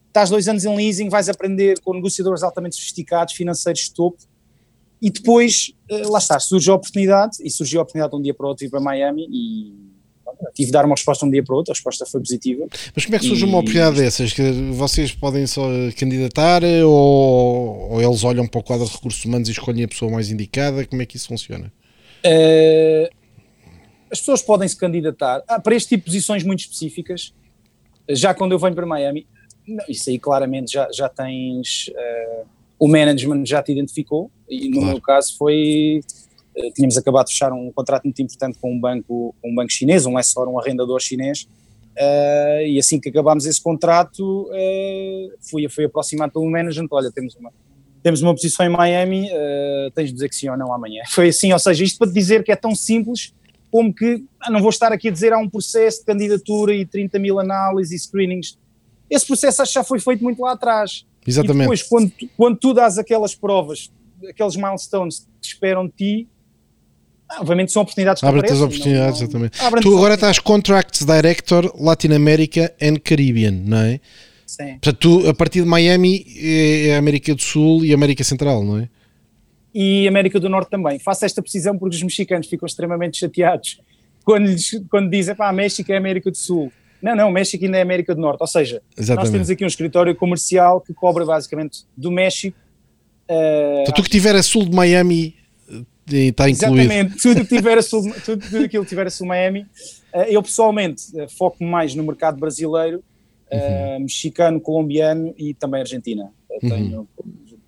[0.07, 4.17] estás dois anos em leasing, vais aprender com negociadores altamente sofisticados, financeiros de topo,
[5.01, 8.33] e depois, eh, lá está, surge a oportunidade, e surgiu a oportunidade de um dia
[8.33, 9.90] para o outro ir para Miami e
[10.53, 12.67] tive de dar uma resposta um dia para o outro, a resposta foi positiva.
[12.95, 13.47] Mas como é que surge e...
[13.47, 14.33] uma oportunidade dessas?
[14.33, 15.63] Que vocês podem só
[15.97, 20.11] candidatar ou, ou, eles olham para o quadro de recursos humanos e escolhem a pessoa
[20.11, 20.85] mais indicada?
[20.85, 21.71] Como é que isso funciona?
[22.25, 23.09] Uh,
[24.11, 27.33] as pessoas podem se candidatar ah, para este tipo de posições muito específicas.
[28.09, 29.25] Já quando eu venho para Miami,
[29.67, 31.87] não, isso aí claramente já, já tens.
[31.89, 32.45] Uh,
[32.81, 34.87] o management já te identificou e no claro.
[34.87, 36.01] meu caso foi
[36.73, 40.15] tínhamos acabado de fechar um contrato muito importante com um banco, um banco chinês, um
[40.15, 41.47] lessor, um arrendador chinês,
[41.97, 47.35] uh, e assim que acabámos esse contrato, uh, fui, fui aproximado pelo management, olha, temos
[47.35, 47.51] uma,
[48.03, 51.01] temos uma posição em Miami, uh, tens de dizer que sim ou não amanhã.
[51.09, 53.33] Foi assim, ou seja, isto para te dizer que é tão simples
[53.71, 56.85] como que, ah, não vou estar aqui a dizer há um processo de candidatura e
[56.85, 58.57] 30 mil análises e screenings,
[59.09, 61.57] esse processo acho que já foi feito muito lá atrás, Exatamente.
[61.57, 63.91] E depois, quando, quando tu dás aquelas provas,
[64.27, 66.27] aqueles milestones que esperam de ti,
[67.39, 69.81] obviamente são oportunidades que Abre-te as oportunidades, não, não, exatamente.
[69.81, 73.99] Tu agora estás Contracts Director Latin America and Caribbean, não é?
[74.45, 74.73] Sim.
[74.81, 78.79] Portanto, tu, a partir de Miami é, é América do Sul e América Central, não
[78.79, 78.89] é?
[79.73, 80.99] E América do Norte também.
[80.99, 83.79] Faço esta precisão porque os mexicanos ficam extremamente chateados
[84.23, 86.71] quando, lhes, quando dizem, pá, México é América do Sul.
[87.01, 88.41] Não, não, o México ainda é América do Norte.
[88.41, 89.23] Ou seja, Exatamente.
[89.23, 92.57] nós temos aqui um escritório comercial que cobra basicamente do México.
[93.29, 95.35] Uh, então, tu que tiver a sul de Miami
[96.07, 96.79] está incluído.
[96.79, 99.61] Exatamente, tudo que tiver a tudo, tudo aquilo que tiver a sul Miami.
[100.13, 103.03] Uh, eu pessoalmente uh, foco mais no mercado brasileiro,
[103.51, 103.99] uhum.
[104.01, 106.31] mexicano, colombiano e também Argentina.
[106.49, 106.69] Uhum.
[106.69, 107.07] Tenho,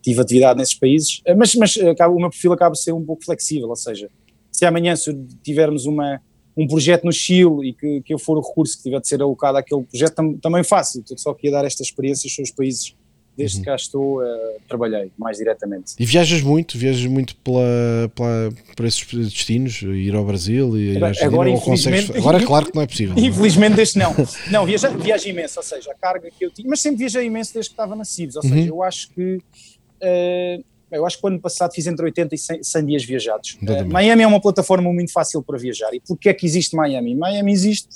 [0.02, 3.24] tive atividade nesses países, mas, mas acaba, o meu perfil acaba de ser um pouco
[3.24, 4.10] flexível, ou seja,
[4.52, 6.22] se amanhã se tivermos uma
[6.56, 9.22] um projeto no Chile e que, que eu for o recurso que tiver de ser
[9.22, 11.04] alocado àquele projeto, tam, também faço.
[11.18, 12.96] Só aqui a dar esta experiência aos seus países
[13.36, 13.64] desde uhum.
[13.64, 14.26] que cá estou, uh,
[14.68, 15.94] trabalhei mais diretamente.
[16.00, 16.78] E viajas muito?
[16.78, 19.82] Viajas muito pela, pela, para esses destinos?
[19.82, 22.22] Ir ao Brasil e agora, agora, infelizmente, consegues...
[22.22, 23.16] agora claro que não é possível.
[23.18, 24.14] Infelizmente deste não.
[24.52, 27.54] Não, viaja, viajo imenso, ou seja, a carga que eu tinha, mas sempre viajei imenso
[27.54, 28.50] desde que estava na CIBS, ou uhum.
[28.50, 32.38] seja, eu acho que uh, Eu acho que o ano passado fiz entre 80 e
[32.38, 33.58] 100, 100 dias viajados.
[33.62, 35.94] Uh, Miami é uma plataforma muito fácil para viajar.
[35.94, 37.16] E porquê é que existe Miami?
[37.16, 37.90] Miami existe,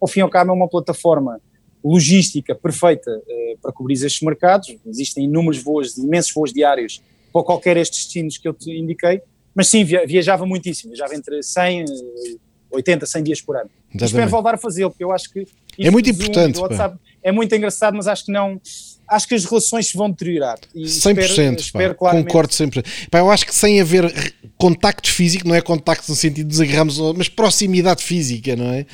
[0.00, 1.40] ao fim e ao cabo, é uma plataforma
[1.84, 4.74] logística perfeita uh, para cobrir estes mercados.
[4.86, 9.20] Existem inúmeros voos, imensos voos diários para qualquer estes destinos que eu te indiquei.
[9.54, 10.92] Mas sim, viajava muitíssimo.
[10.92, 11.86] Viajava entre 100,
[12.70, 13.70] 80, 100 dias por ano.
[13.94, 15.46] Espero voltar a fazê-lo, porque eu acho que...
[15.78, 16.58] É muito importante.
[16.58, 18.60] WhatsApp é muito engraçado, mas acho que não
[19.08, 20.58] acho que as relações se vão deteriorar.
[20.72, 22.84] E 100%, espero, espero pá, concordo sempre.
[23.10, 26.60] Pá, eu acho que sem haver contacto físico, não é contacto no sentido de nos
[26.60, 28.86] agarramos, mas proximidade física, não é?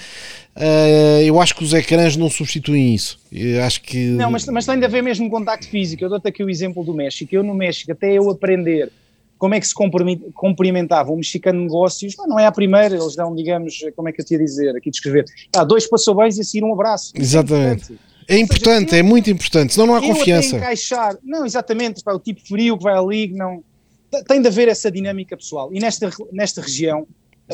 [0.56, 3.18] Uh, eu acho que os ecrãs não substituem isso.
[3.30, 3.98] Eu acho que.
[3.98, 6.02] Não, mas, mas tem de haver mesmo contacto físico.
[6.02, 7.34] Eu dou-te aqui o exemplo do México.
[7.34, 8.90] Eu no México, até eu aprender
[9.36, 13.34] como é que se cumprimentavam um mexicano de negócios, não é a primeira, eles dão,
[13.34, 15.24] digamos, como é que eu te ia dizer, aqui descrever,
[15.56, 17.12] ah, dois passou bens e a seguir um abraço.
[17.16, 17.92] Exatamente.
[17.92, 20.56] É importante, seja, é muito importante, senão não há confiança.
[20.56, 23.62] encaixar, não, exatamente, para o tipo frio que vai ali, não,
[24.28, 25.72] tem de haver essa dinâmica pessoal.
[25.72, 27.06] E nesta, nesta região,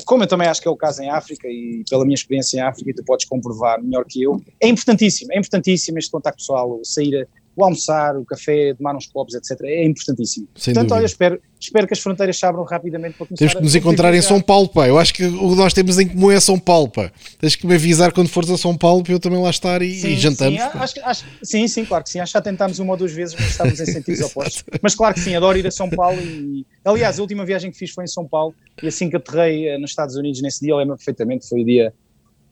[0.04, 2.60] como eu também acho que é o caso em África, e pela minha experiência em
[2.60, 6.80] África, e tu podes comprovar melhor que eu, é importantíssimo, é importantíssimo este contacto pessoal,
[6.84, 7.28] sair
[7.62, 9.60] o almoçar, o café, tomar uns copos, etc.
[9.64, 10.48] É importantíssimo.
[10.54, 10.94] Sem Portanto, dúvida.
[10.94, 14.14] olha, espero, espero que as fronteiras se abram rapidamente para começar Temos que nos encontrar
[14.14, 14.86] em São Paulo, pá.
[14.88, 17.10] Eu acho que o que nós temos em comum é São Paulo, pá.
[17.38, 19.94] Tens que me avisar quando fores a São Paulo para eu também lá estar e,
[19.94, 20.60] sim, e jantamos.
[20.60, 22.20] Sim, acho, acho, sim, sim, claro que sim.
[22.20, 24.64] Acho que já tentámos uma ou duas vezes, mas estávamos em sentidos opostos.
[24.82, 26.66] Mas claro que sim, adoro ir a São Paulo e...
[26.84, 29.78] Aliás, a última viagem que fiz foi em São Paulo e assim que aterrei eh,
[29.78, 31.92] nos Estados Unidos nesse dia, eu lembro perfeitamente, foi o dia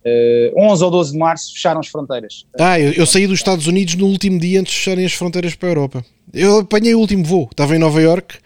[0.07, 2.47] Uh, eh, 11 ou 12 de março fecharam as fronteiras.
[2.59, 5.55] Ah, eu, eu, saí dos Estados Unidos no último dia antes de fecharem as fronteiras
[5.55, 6.05] para a Europa.
[6.33, 8.37] Eu apanhei o último voo, estava em Nova York.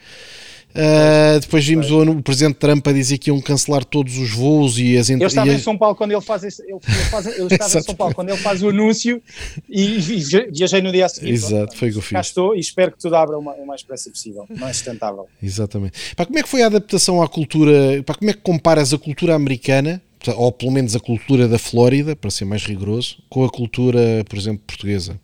[0.71, 4.79] Uh, depois vimos o, o, presidente Trump a dizer que iam cancelar todos os voos
[4.79, 7.49] e as Eu estava em São Paulo quando ele faz esse, ele, ele faz, eu
[7.49, 9.21] estava em São Paulo quando ele faz o anúncio
[9.69, 11.33] e, e viajei no dia seguinte.
[11.33, 12.13] Exato, foi o que eu fiz.
[12.13, 15.27] Cá estou e espero que tudo abra o mais depressa possível, mais sustentável.
[15.43, 16.15] Exatamente.
[16.15, 18.01] Pá, como é que foi a adaptação à cultura?
[18.07, 20.01] Pá, como é que comparas a cultura americana
[20.37, 24.39] ou pelo menos a cultura da Flórida, para ser mais rigoroso, com a cultura, por
[24.39, 25.19] exemplo, portuguesa?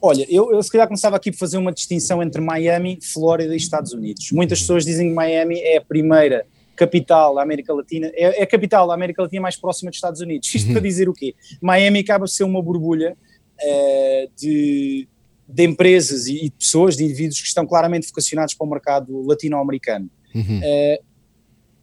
[0.00, 3.56] Olha, eu, eu se calhar começava aqui por fazer uma distinção entre Miami, Flórida e
[3.56, 4.30] Estados Unidos.
[4.32, 6.46] Muitas pessoas dizem que Miami é a primeira
[6.76, 10.20] capital da América Latina, é, é a capital da América Latina mais próxima dos Estados
[10.20, 10.54] Unidos.
[10.54, 10.74] Isto uhum.
[10.74, 11.34] para dizer o quê?
[11.60, 13.16] Miami acaba por ser uma borbulha
[13.60, 15.08] uh, de,
[15.48, 20.08] de empresas e, de pessoas, de indivíduos que estão claramente vocacionados para o mercado latino-americano.
[20.32, 20.60] Uhum.
[20.60, 21.07] Uh,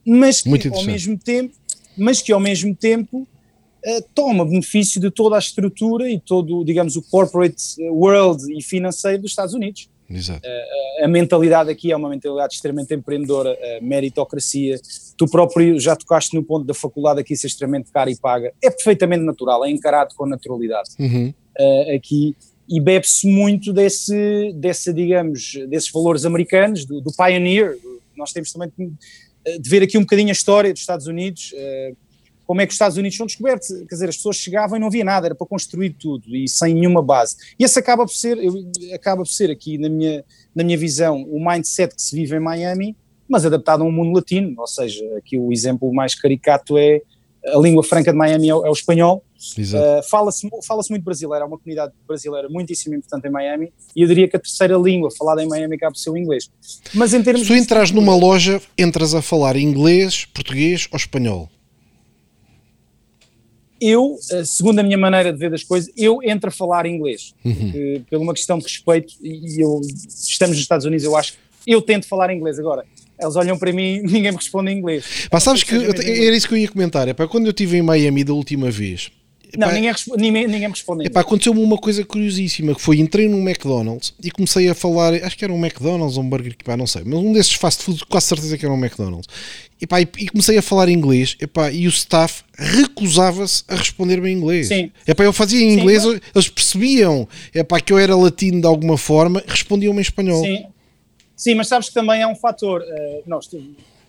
[0.06, 1.54] mas que ao mesmo tempo,
[1.96, 3.18] mas que ao mesmo tempo
[3.86, 9.22] uh, toma benefício de toda a estrutura e todo, digamos, o corporate world e financeiro
[9.22, 9.88] dos Estados Unidos.
[10.08, 10.46] Exato.
[10.46, 14.78] Uh, a mentalidade aqui é uma mentalidade extremamente empreendedora, a meritocracia.
[15.16, 18.52] Tu próprio já tocaste no ponto da faculdade aqui ser extremamente cara e paga.
[18.62, 21.34] É perfeitamente natural, é encarado com naturalidade uhum.
[21.58, 22.36] uh, aqui
[22.68, 27.78] e bebe-se muito desse, desse, digamos, desses valores americanos, do, do pioneer.
[28.16, 28.88] Nós temos também eh,
[29.58, 31.92] de ver aqui um bocadinho a história dos Estados Unidos, eh,
[32.46, 34.86] como é que os Estados Unidos são descobertos, quer dizer, as pessoas chegavam e não
[34.86, 37.36] havia nada, era para construir tudo e sem nenhuma base.
[37.58, 38.38] E esse acaba por ser,
[38.94, 42.40] acaba por ser aqui na minha, na minha visão, o mindset que se vive em
[42.40, 42.96] Miami,
[43.28, 47.02] mas adaptado a um mundo latino, ou seja, aqui o exemplo mais caricato é
[47.44, 49.22] a língua franca de Miami é o, é o espanhol.
[49.38, 54.08] Uh, Fala-se fala muito brasileiro, há uma comunidade brasileira muitíssimo importante em Miami e eu
[54.08, 56.50] diria que a terceira língua falada em Miami acaba por ser o inglês.
[56.94, 61.50] Mas em termos Se tu entras numa loja, entras a falar inglês, português ou espanhol?
[63.78, 67.34] Eu, eh, segundo a minha maneira de ver das coisas, eu entro a falar inglês,
[67.44, 67.54] uhum.
[67.54, 71.38] porque, por uma questão de respeito, e eu, estamos nos Estados Unidos, eu acho que
[71.66, 72.86] eu tento falar inglês agora
[73.18, 75.26] eles olham para mim e ninguém me responde em inglês.
[75.30, 77.08] Pá, sabes que era isso que eu ia comentar.
[77.08, 79.10] É para quando eu estive em Miami da última vez.
[79.56, 81.06] Não, ninguém, ninguém, ninguém me responde.
[81.06, 85.36] Epá, aconteceu-me uma coisa curiosíssima que foi entrei num McDonald's e comecei a falar, acho
[85.36, 88.04] que era um McDonald's ou um Burger King, não sei, mas um desses fast food,
[88.06, 89.28] quase certeza que era um McDonald's.
[89.80, 94.36] Epá, e, e comecei a falar inglês epá, e o staff recusava-se a responder-me em
[94.36, 94.68] inglês.
[94.68, 94.90] Sim.
[95.06, 98.96] Epá, eu fazia em inglês, Sim, eles percebiam epá, que eu era latino de alguma
[98.96, 100.42] forma, respondiam-me em espanhol.
[100.42, 100.66] Sim.
[101.36, 102.80] Sim, mas sabes que também é um fator.
[102.80, 103.48] Uh, nós,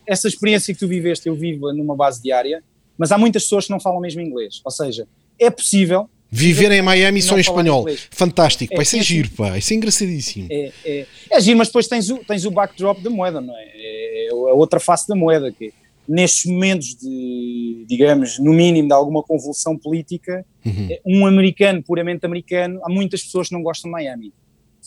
[0.05, 2.63] essa experiência que tu viveste, eu vivo numa base diária,
[2.97, 4.61] mas há muitas pessoas que não falam mesmo inglês.
[4.63, 5.05] Ou seja,
[5.39, 6.09] é possível.
[6.29, 7.85] Viver em Miami só em espanhol.
[8.11, 9.57] Fantástico, é, vai ser é, giro, pá.
[9.57, 10.47] Isso é engraçadíssimo.
[10.51, 13.63] É, é, é giro, mas depois tens o, tens o backdrop da moeda, não é?
[13.63, 15.73] É, é a outra face da moeda, que
[16.07, 20.89] nestes momentos de, digamos, no mínimo de alguma convulsão política, uhum.
[21.05, 24.33] um americano puramente americano, há muitas pessoas que não gostam de Miami.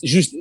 [0.03, 0.33] Just,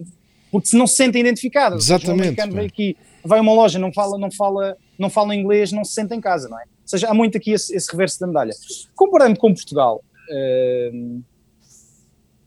[0.50, 1.84] porque se não se sentem identificados.
[1.84, 2.10] Exatamente.
[2.10, 5.72] Um americano vem aqui, vai a uma loja, não fala, não fala, não fala inglês,
[5.72, 6.62] não se sente em casa, não é?
[6.62, 8.52] Ou seja, há muito aqui esse, esse reverso da medalha.
[8.94, 11.22] Comparando com Portugal, uh,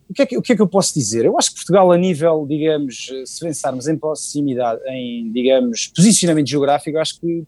[0.10, 1.26] o que, é que, o que é que eu posso dizer?
[1.26, 6.98] Eu acho que Portugal, a nível, digamos, se pensarmos em proximidade, em, digamos, posicionamento geográfico,
[7.00, 7.44] acho que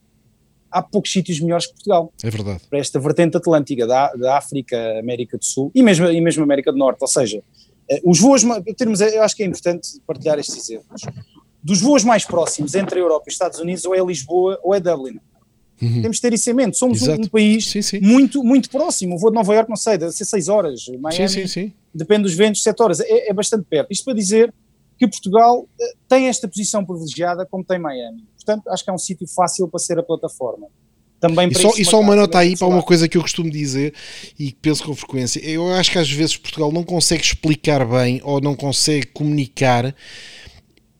[0.70, 2.12] há poucos sítios melhores que Portugal.
[2.22, 2.62] É verdade.
[2.68, 6.72] Para esta vertente atlântica da, da África, América do Sul e mesmo, e mesmo América
[6.72, 6.98] do Norte.
[7.02, 7.42] Ou seja,
[7.88, 8.42] eh, os voos,
[8.76, 11.02] termos, eu acho que é importante partilhar estes exemplos.
[11.66, 14.72] Dos voos mais próximos entre a Europa e os Estados Unidos, ou é Lisboa ou
[14.72, 15.18] é Dublin.
[15.82, 16.00] Uhum.
[16.00, 16.78] Temos de ter isso em mente.
[16.78, 17.98] Somos um, um, país sim, sim.
[17.98, 19.16] Muito, muito próximo.
[19.16, 20.86] O voo de Nova Iorque, não sei, deve ser 6 horas.
[21.00, 23.00] Miami, sim, sim, depende dos ventos, 7 horas.
[23.00, 23.90] É, é, bastante perto.
[23.90, 24.54] Isto para dizer
[24.96, 28.22] que Portugal eh, tem esta posição privilegiada como tem Miami.
[28.36, 30.68] Portanto, acho que é um sítio fácil para ser a plataforma.
[31.18, 33.92] Também e só, e só uma nota aí para uma coisa que eu costumo dizer
[34.38, 35.40] e penso com frequência.
[35.40, 39.92] Eu acho que às vezes Portugal não consegue explicar bem ou não consegue comunicar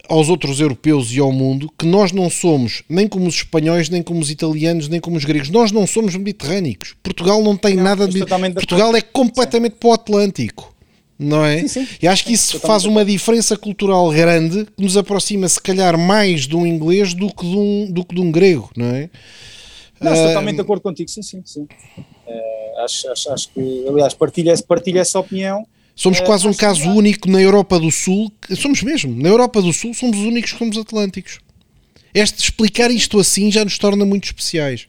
[0.08, 4.02] aos outros europeus e ao mundo que nós não somos nem como os espanhóis, nem
[4.02, 5.50] como os italianos, nem como os gregos.
[5.50, 6.94] Nós não somos mediterrânicos.
[7.02, 8.24] Portugal não tem não, nada de.
[8.54, 9.78] Portugal é completamente sim.
[9.80, 10.74] para o Atlântico.
[11.18, 11.60] Não é?
[11.60, 11.88] Sim, sim.
[12.02, 16.42] E acho que isso faz uma diferença cultural grande que nos aproxima, se calhar, mais
[16.42, 19.08] de um inglês do que de um, do que de um grego, não é?
[19.98, 21.66] Não, estou totalmente de acordo contigo, sim, sim, sim.
[22.26, 27.28] Uh, acho, acho, acho que, aliás, partilho, partilho essa opinião Somos quase um caso único
[27.30, 28.30] na Europa do Sul.
[28.54, 29.16] Somos mesmo.
[29.16, 31.38] Na Europa do Sul somos os únicos que somos atlânticos.
[32.12, 34.86] Este explicar isto assim já nos torna muito especiais.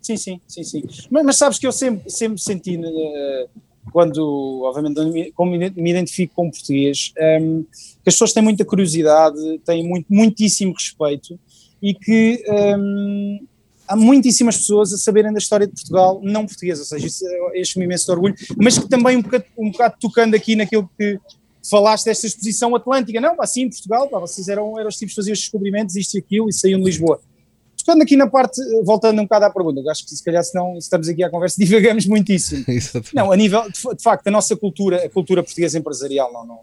[0.00, 0.84] Sim, sim, sim, sim.
[1.10, 3.48] Mas, mas sabes que eu sempre, sempre senti, uh,
[3.90, 7.62] quando, obviamente, como me identifico com português, um, ehm,
[8.04, 11.38] que as pessoas têm muita curiosidade, têm muito, muitíssimo respeito
[11.82, 13.46] e que um, ehm,
[13.86, 17.84] há muitíssimas pessoas a saberem da história de Portugal não portuguesa, ou seja, isso enche-me
[17.84, 21.18] imenso de orgulho, mas que também um bocado, um bocado tocando aqui naquilo que
[21.68, 25.32] falaste desta exposição atlântica, não, assim, Portugal, pá, vocês eram, eram os tipos que faziam
[25.32, 27.20] os descobrimentos, isto e aquilo, e saíam de Lisboa.
[27.76, 30.76] Tocando aqui na parte, voltando um bocado à pergunta, acho que se calhar se não
[30.76, 32.64] estamos aqui à conversa, divagamos muitíssimo.
[33.14, 36.60] Não, a nível, de, de, facto, a nossa cultura, a cultura portuguesa empresarial não, não,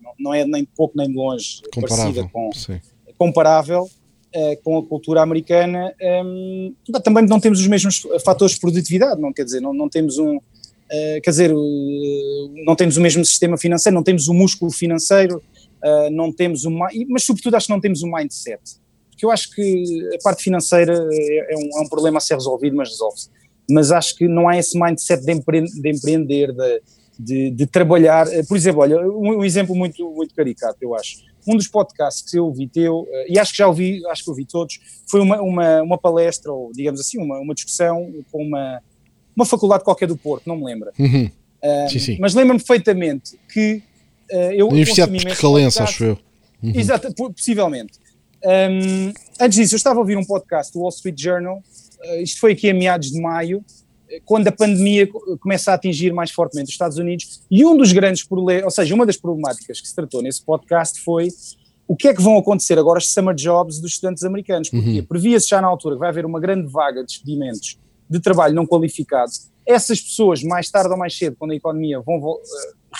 [0.00, 2.80] não, não é nem pouco nem de longe comparável, parecida com, sim.
[3.16, 3.90] comparável,
[4.34, 5.94] uh, com a cultura americana,
[6.24, 9.88] um, ehm, também não temos os mesmos fatores de produtividade, não quer dizer, não, não
[9.88, 14.34] temos um, uh, quer dizer, uh, não temos o mesmo sistema financeiro, não temos o
[14.34, 15.42] músculo financeiro,
[16.12, 18.58] não temos uma, mas sobretudo acho que não temos o mindset,
[19.10, 22.32] porque eu acho que a parte financeira é, é, um, é um, problema a ser
[22.32, 23.28] resolvido, mas resolve-se,
[23.68, 26.82] mas acho que não há esse mindset de, empre de empreender, de,
[27.18, 31.56] de, de, trabalhar, por exemplo, olha, um, um exemplo muito, muito caricato, eu acho, um
[31.56, 34.44] dos podcasts que eu ouvi teu, eh, e acho que já ouvi, acho que ouvi
[34.44, 38.82] todos, foi uma, uma, uma palestra, ou digamos assim, uma, uma discussão com uma,
[39.36, 40.90] uma faculdade qualquer do Porto, não me lembro.
[40.98, 41.30] Uhum.
[41.62, 42.16] Uh, sim, sim.
[42.20, 43.82] Mas lembro-me perfeitamente que
[44.30, 44.68] uh, eu.
[44.68, 46.18] Universidade Portucalense, acho eu.
[46.62, 46.72] Uhum.
[46.74, 47.92] Exato, possivelmente.
[48.44, 51.62] Um, antes disso, eu estava a ouvir um podcast do Wall Street Journal,
[52.04, 53.64] uh, isto foi aqui a meados de maio,
[54.24, 55.08] quando a pandemia
[55.40, 58.94] começa a atingir mais fortemente os Estados Unidos, e um dos grandes problemas, ou seja,
[58.94, 61.28] uma das problemáticas que se tratou nesse podcast foi
[61.86, 65.06] o que é que vão acontecer agora os summer jobs dos estudantes americanos, porque uhum.
[65.06, 68.66] previa-se já na altura que vai haver uma grande vaga de despedimentos de trabalho não
[68.66, 69.32] qualificado,
[69.66, 72.40] essas pessoas mais tarde ou mais cedo, quando a economia vão uh,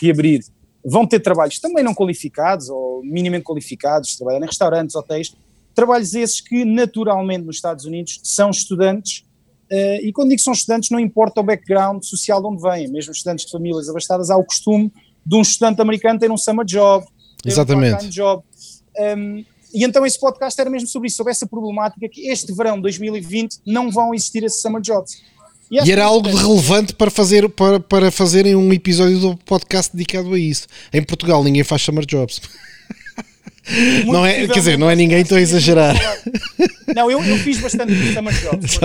[0.00, 0.44] reabrir,
[0.84, 5.34] vão ter trabalhos também não qualificados ou minimamente qualificados, trabalhar em restaurantes, hotéis,
[5.74, 9.23] trabalhos esses que naturalmente nos Estados Unidos são estudantes
[9.70, 12.88] Uh, e quando digo que são estudantes, não importa o background social de onde vêm,
[12.88, 14.92] mesmo estudantes de famílias abastadas, há o costume
[15.24, 17.06] de um estudante americano ter um summer job,
[17.42, 18.06] ter Exatamente.
[18.06, 18.42] um job.
[18.98, 22.52] Um, ehm, e então esse podcast era mesmo sobre isso, sobre essa problemática que este
[22.52, 25.20] verão 2020 não vão existir esses summer jobs.
[25.70, 29.96] E, e era algo de relevante para, fazer, para, para fazerem um episódio do podcast
[29.96, 30.68] dedicado a isso.
[30.92, 32.40] Em Portugal ninguém faz summer jobs.
[34.06, 35.94] não é, quer dizer, não é ninguém, estou a exagerar.
[36.94, 38.78] Não, eu, eu fiz bastante de summer jobs,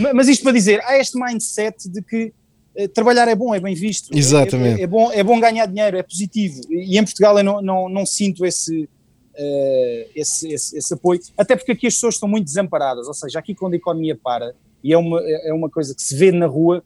[0.00, 2.32] mas, mas isto para dizer, há este mindset de que
[2.76, 4.12] uh, trabalhar é bom, é bem visto.
[4.12, 4.80] É, Exatamente.
[4.80, 6.60] É, é, bom, é bom ganhar dinheiro, é positivo.
[6.70, 11.56] E em Portugal eu não, não, não sinto esse, uh, esse, esse, esse, apoio, até
[11.56, 14.92] porque aqui as pessoas estão muito desamparadas, ou seja, aqui quando a economia para, e
[14.92, 16.84] é uma, é uma coisa que se vê na rua,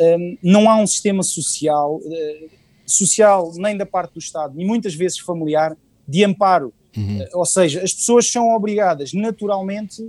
[0.00, 2.50] um, não há um sistema social, uh,
[2.86, 5.76] social nem da parte do Estado, e muitas vezes familiar,
[6.08, 6.72] de amparo.
[6.96, 7.24] Uhum.
[7.34, 10.02] Ou seja, as pessoas são obrigadas naturalmente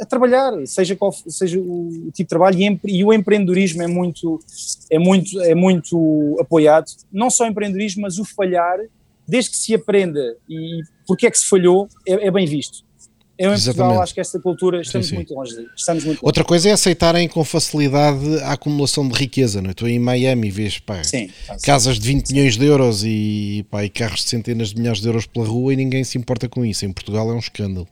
[0.00, 4.40] a trabalhar, seja qual seja o tipo de trabalho, e, e, o empreendedorismo é muito,
[4.90, 8.78] é, muito, é muito apoiado, não só o empreendedorismo, mas o falhar,
[9.26, 12.84] desde que se aprenda e porque é que se falhou, é, é bem visto.
[13.38, 15.16] Eu em Portugal acho que esta cultura estamos sim, sim.
[15.16, 15.52] muito longe.
[15.76, 16.26] Estamos muito longe.
[16.26, 19.60] Outra coisa é aceitarem com facilidade a acumulação de riqueza.
[19.60, 19.72] Não é?
[19.72, 21.30] Estou em Miami vês pá, sim,
[21.62, 25.08] casas de 20 milhões de euros e, pá, e carros de centenas de milhares de
[25.08, 26.86] euros pela rua e ninguém se importa com isso.
[26.86, 27.86] Em Portugal é um escândalo.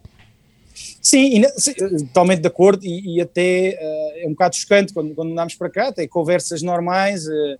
[1.00, 5.14] Sim, e, sim totalmente de acordo e, e até uh, é um bocado chocante quando,
[5.14, 7.58] quando andamos para cá, tem conversas normais, uh,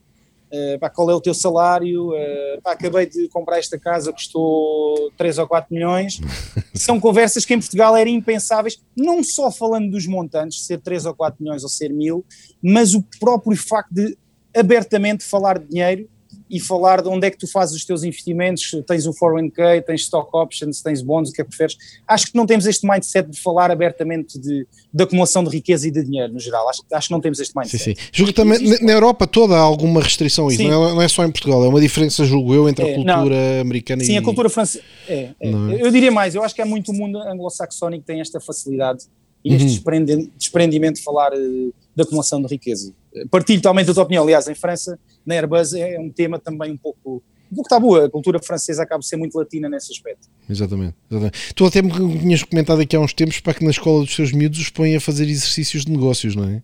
[0.55, 2.11] Uh, pá, qual é o teu salário?
[2.11, 6.21] Uh, pá, acabei de comprar esta casa, custou 3 ou 4 milhões.
[6.75, 11.15] São conversas que em Portugal eram impensáveis, não só falando dos montantes, ser 3 ou
[11.15, 12.25] 4 milhões ou ser mil,
[12.63, 14.17] mas o próprio facto de
[14.57, 16.09] abertamente falar de dinheiro
[16.49, 20.03] e falar de onde é que tu fazes os teus investimentos, tens o 401k, tens
[20.03, 21.77] stock options, tens bonds, o que é que preferes.
[22.07, 25.91] Acho que não temos este mindset de falar abertamente de, de acumulação de riqueza e
[25.91, 26.69] de dinheiro no geral.
[26.69, 27.83] Acho, acho que não temos este mindset.
[27.83, 28.09] Sim, sim.
[28.13, 31.09] Julgo que também na Europa toda há alguma restrição a isso, não é, não é,
[31.09, 34.13] só em Portugal, é uma diferença, julgo eu, entre é, a cultura não, americana sim,
[34.13, 34.15] e...
[34.15, 35.51] Sim, a cultura francesa, é, é.
[35.51, 35.51] é.
[35.81, 39.05] Eu diria mais, eu acho que é muito o mundo anglo-saxónico que tem esta facilidade
[39.45, 40.31] e este uhum.
[40.39, 42.93] desprendimento de falar uh, de acumulação de riqueza.
[43.31, 46.77] Partilho totalmente a tua opinião, aliás, em França na Airbus é um tema também um
[46.77, 47.23] pouco
[47.53, 50.29] um pouco tabu, a cultura francesa acaba de ser muito latina nesse aspecto.
[50.51, 51.55] Exatamente, exatamente.
[51.55, 54.33] Tu até me tinhas comentado aqui há uns tempos para que na escola dos seus
[54.33, 56.63] miúdos os põem a fazer exercícios de negócios, não é?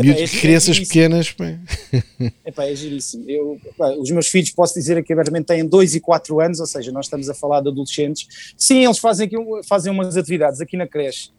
[0.00, 1.32] Miúdos, é, crianças é pequenas.
[1.32, 1.46] Pá.
[2.44, 3.24] Epá, é giríssimo.
[3.28, 3.60] Eu,
[3.98, 7.06] os meus filhos, posso dizer aqui abertamente, têm 2 e 4 anos, ou seja, nós
[7.06, 8.54] estamos a falar de adolescentes.
[8.56, 11.30] Sim, eles fazem, aqui, fazem umas atividades aqui na creche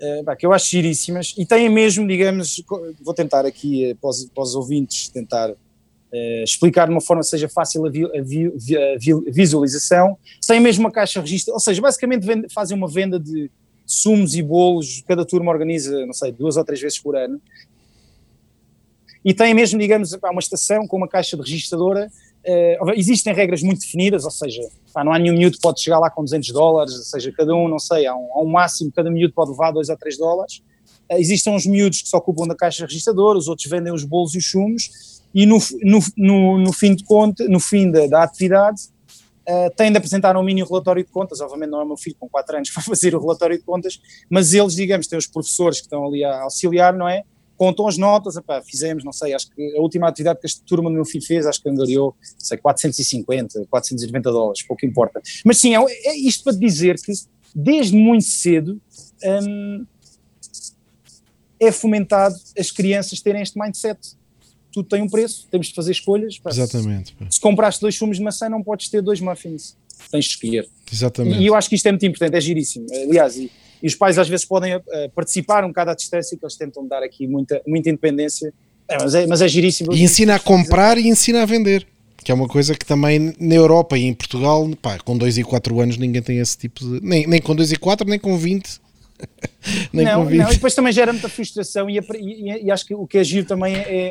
[0.00, 2.62] uh, que eu acho giríssimas e têm mesmo, digamos,
[3.02, 5.52] vou tentar aqui uh, para, os, para os ouvintes tentar
[6.14, 10.60] Uh, explicar de uma forma que seja fácil a, vi, a, vi, a, visualização, sem
[10.60, 13.50] mesmo uma caixa de registro, ou seja, basicamente vende, fazem uma venda de
[13.84, 17.40] sumos e bolos, cada turma organiza, não sei, duas ou três vezes por ano,
[19.24, 22.10] e tem mesmo, digamos, uma estação com uma caixa de registradora,
[22.46, 24.60] uh, existem regras muito definidas, ou seja,
[24.92, 27.54] pá, não há nenhum miúdo que pode chegar lá com 200 dólares, ou seja, cada
[27.54, 30.18] um, não sei, há um, há um máximo, cada miúdo pode levar 2 ou 3
[30.18, 30.62] dólares,
[31.10, 34.34] uh, existem uns miúdos que se ocupam da caixa registradora, os outros vendem os bolos
[34.34, 38.22] e os sumos, e no, no, no, no fim de conta, no fim da, da
[38.22, 38.82] atividade,
[39.48, 42.16] uh, tem de apresentar um mini relatório de contas, obviamente não é o meu filho
[42.18, 45.78] com 4 anos vai fazer o relatório de contas, mas eles, digamos, têm os professores
[45.78, 47.24] que estão ali a auxiliar, não é?
[47.56, 48.34] Contam as notas,
[48.66, 51.46] fizemos, não sei, acho que a última atividade que esta turma do meu filho fez,
[51.46, 55.22] acho que angariou, sei, 450, 490 dólares, pouco importa.
[55.44, 57.12] Mas sim, é, é isto para dizer que
[57.54, 58.80] desde muito cedo
[59.24, 59.86] um,
[61.60, 64.16] é fomentado as crianças terem este mindset
[64.74, 66.38] tudo tem um preço, temos de fazer escolhas.
[66.38, 66.50] Pá.
[66.50, 67.14] Exatamente.
[67.14, 67.26] Pá.
[67.30, 69.76] Se compraste dois sumos de maçã, não podes ter dois muffins.
[70.10, 70.68] Tens de escolher.
[70.92, 71.38] Exatamente.
[71.38, 72.86] E eu acho que isto é muito importante, é giríssimo.
[72.92, 73.50] Aliás, e,
[73.80, 74.82] e os pais às vezes podem uh,
[75.14, 78.52] participar um bocado à distância, que eles tentam dar aqui muita, muita independência,
[78.88, 79.92] é, mas, é, mas é giríssimo.
[79.94, 81.86] E ensina a comprar e ensina a vender.
[82.22, 85.44] Que é uma coisa que também na Europa e em Portugal, pá, com 2 e
[85.44, 87.06] 4 anos ninguém tem esse tipo de.
[87.06, 88.80] Nem, nem com 2 e 4, nem com 20.
[89.92, 90.38] nem não, com 20.
[90.40, 93.24] não, e depois também gera muita frustração e, e, e, acho que o que é
[93.24, 94.10] giro também é,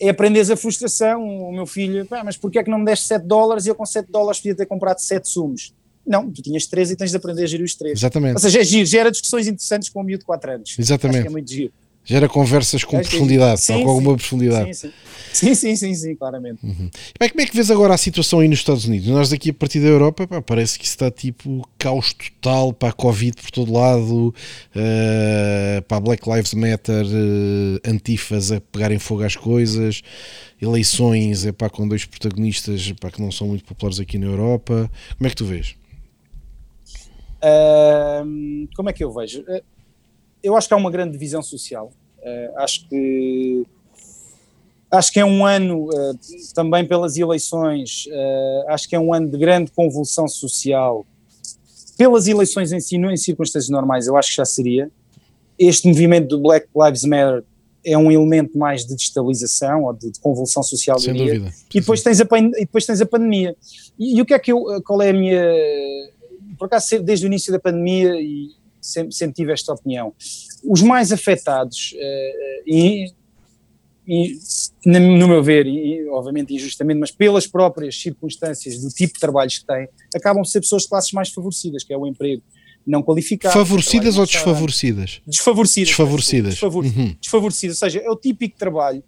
[0.00, 1.22] é aprenderes a frustração.
[1.24, 3.74] O meu filho, pá, mas porquê é que não me deste 7 dólares e eu
[3.74, 5.74] com 7 dólares podia ter comprado 7 sumos?
[6.06, 7.98] Não, tu tinhas 3 e tens de aprender a gerir os 3.
[7.98, 8.34] Exatamente.
[8.34, 10.76] Ou seja, é giro, gera discussões interessantes com um miúdo de 4 anos.
[10.78, 11.16] Exatamente.
[11.16, 11.72] Acho que é muito giro.
[12.08, 14.74] Gera conversas com profundidade, sim, com alguma profundidade.
[14.74, 14.88] Sim,
[15.34, 15.54] sim.
[15.54, 16.64] Sim, sim, sim, claramente.
[16.64, 16.88] Uhum.
[17.20, 19.06] Bem, como é que vês agora a situação aí nos Estados Unidos?
[19.08, 22.92] Nós daqui a partir da Europa, pá, parece que está tipo caos total, para a
[22.92, 24.34] Covid por todo lado,
[24.74, 30.02] uh, para Black Lives Matter, uh, antifas a pegarem fogo às coisas,
[30.62, 34.90] eleições é pá, com dois protagonistas pá, que não são muito populares aqui na Europa.
[35.18, 35.76] Como é que tu vês?
[37.36, 39.44] Uh, como é que eu vejo?
[39.46, 39.62] Eh,
[40.42, 41.92] eu acho que há uma grande divisão social.
[42.22, 43.66] Uh, acho que
[44.90, 46.18] acho que é um ano uh,
[46.54, 48.06] também pelas eleições.
[48.06, 51.06] Uh, acho que é um ano de grande convulsão social.
[51.96, 54.90] Pelas eleições em si, não em circunstâncias normais, eu acho que já seria.
[55.58, 57.44] Este movimento do Black Lives Matter
[57.84, 60.98] é um elemento mais de destabilização ou de, de convulsão social.
[60.98, 61.52] Sem dúvida.
[61.74, 62.24] E depois, tens a,
[62.56, 63.56] e depois tens a pandemia.
[63.98, 65.42] E, e, o que é que eu, qual é a minha.
[66.58, 68.50] Por acaso, desde o início da pandemia, e
[68.80, 70.12] sempre, sempre tive esta opinião,
[70.64, 73.12] os mais afetados, uh, e,
[74.06, 74.38] e,
[74.86, 79.66] no meu ver, e obviamente injustamente, mas pelas próprias circunstâncias do tipo de trabalhos que
[79.66, 82.42] têm, acabam por ser pessoas de classes mais favorecidas, que é o emprego
[82.86, 83.52] não qualificado.
[83.52, 85.20] Favorecidas ou desfavorecidas?
[85.26, 85.88] Desfavorecidas.
[85.88, 86.50] Desfavorecidas.
[86.54, 87.16] Desfavor uhum.
[87.20, 89.02] Desfavorecidas, ou seja, é o típico trabalho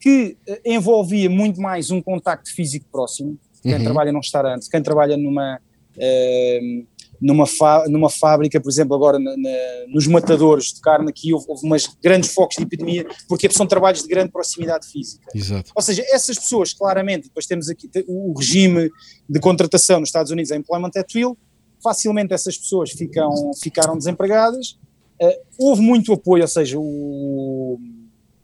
[0.00, 3.82] que uh, envolvia muito mais um contacto físico próximo, quem uhum.
[3.82, 5.60] trabalha num restaurante, quem trabalha numa...
[5.96, 6.86] Uh,
[7.20, 7.44] numa,
[7.88, 9.50] numa fábrica, por exemplo, agora na, na,
[9.88, 14.02] nos matadores de carne, aqui houve, houve umas grandes focos de epidemia, porque são trabalhos
[14.02, 15.26] de grande proximidade física.
[15.34, 15.72] Exato.
[15.74, 18.90] Ou seja, essas pessoas, claramente, depois temos aqui o regime
[19.28, 21.36] de contratação nos Estados Unidos, a Employment at Will,
[21.82, 24.78] facilmente essas pessoas ficam, ficaram desempregadas.
[25.20, 27.78] Uh, houve muito apoio, ou seja, o,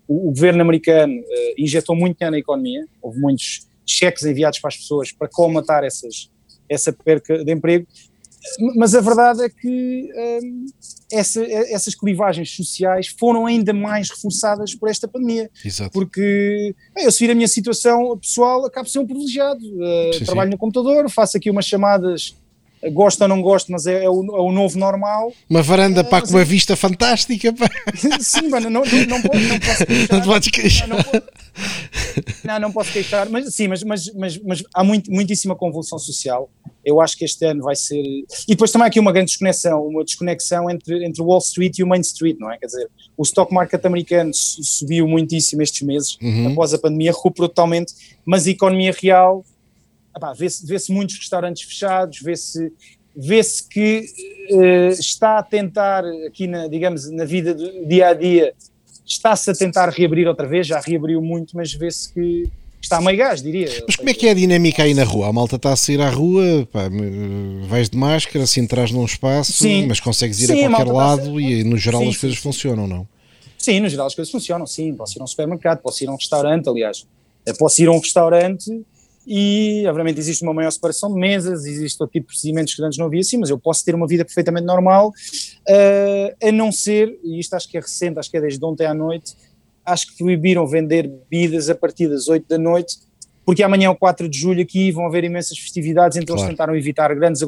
[0.08, 4.68] o, o governo americano uh, injetou muito dinheiro na economia, houve muitos cheques enviados para
[4.68, 6.30] as pessoas para colmatar essas,
[6.68, 7.86] essa perca de emprego
[8.76, 10.10] mas a verdade é que
[10.42, 10.66] um,
[11.10, 15.50] essa, essas clivagens sociais foram ainda mais reforçadas por esta pandemia.
[15.64, 15.90] Exato.
[15.90, 19.64] Porque bem, eu, se vir a minha situação pessoal, acabo de ser um privilegiado.
[19.64, 20.52] Uh, sim, trabalho sim.
[20.52, 22.36] no computador, faço aqui umas chamadas
[22.90, 25.32] gosto ou não gosto, mas é, é, o, é o, novo normal.
[25.48, 27.52] Uma varanda uh, pá, com uma vista fantástica.
[27.52, 27.68] Pá.
[28.20, 29.18] Sim, mano, não, não, não,
[29.48, 30.18] não posso queixar.
[30.18, 30.88] Não podes queixar.
[30.88, 31.22] Não, não,
[32.60, 36.50] não, posso queixar, mas sim, mas, mas, mas, mas há muito, muitíssima convulsão social.
[36.84, 38.02] Eu acho que este ano vai ser.
[38.02, 41.82] E depois também há aqui uma grande desconexão, uma desconexão entre, entre Wall Street e
[41.82, 42.58] o Main Street, não é?
[42.58, 46.52] Quer dizer, o stock market americano subiu muitíssimo estes meses, uhum.
[46.52, 47.94] após a pandemia, recuperou totalmente,
[48.24, 49.44] mas a economia real
[50.36, 52.72] vê-se vê muitos restaurantes fechados, vê-se
[53.16, 54.04] vê-se que
[54.50, 58.52] uh, está a tentar, aqui na, digamos, na vida do dia a dia,
[59.06, 62.50] está-se a tentar reabrir outra vez, já reabriu muito, mas vê-se que
[62.80, 63.68] está a meio gás, diria.
[63.86, 65.28] Mas como é que é a dinâmica aí na rua?
[65.28, 66.88] A malta está a sair à rua, pá,
[67.66, 69.86] vais de máscara, se entras num espaço, sim.
[69.86, 72.86] mas consegues ir sim, a qualquer a lado e no geral sim, as coisas funcionam,
[72.86, 73.08] não?
[73.58, 74.94] Sim, no geral as coisas funcionam, sim.
[74.94, 77.06] Posso ir a um supermercado, posso ir a um restaurante, aliás.
[77.58, 78.70] Posso ir a um restaurante
[79.26, 82.98] e obviamente existe uma maior separação de mesas, existe outro tipo de procedimentos que antes
[82.98, 87.18] não havia assim, mas eu posso ter uma vida perfeitamente normal, uh, a não ser,
[87.22, 89.34] e isto acho que é recente, acho que é desde ontem à noite,
[89.84, 92.96] acho que proibiram vender bebidas a partir das 8 da noite,
[93.44, 96.48] porque amanhã é o 4 de julho aqui vão haver imensas festividades, então claro.
[96.48, 97.42] eles tentaram evitar grandes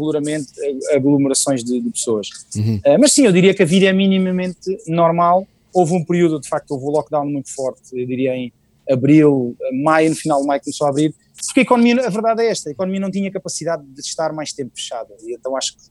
[0.94, 2.28] aglomerações de, de pessoas.
[2.54, 2.76] Uhum.
[2.76, 6.48] Uh, mas sim, eu diria que a vida é minimamente normal, houve um período, de
[6.48, 8.52] facto, houve um lockdown muito forte, eu diria em
[8.88, 11.14] abril, maio, no final de maio começou a abrir,
[11.44, 14.52] porque a economia, a verdade é esta, a economia não tinha capacidade de estar mais
[14.52, 15.82] tempo fechada, e então acho que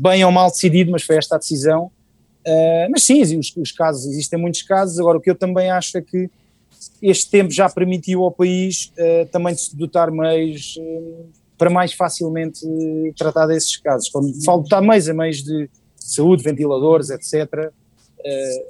[0.00, 1.90] bem ou mal decidido, mas foi esta a decisão.
[2.46, 5.98] Uh, mas sim, os, os, casos, existem muitos casos, agora o que eu também acho
[5.98, 6.30] é que
[7.02, 11.26] este tempo já permitiu ao país uh, também de se dotar meios uh,
[11.58, 12.60] para mais facilmente
[13.16, 14.08] tratar desses casos.
[14.08, 17.72] Quando falo de dotar meios, a meios de saúde, ventiladores, etc.,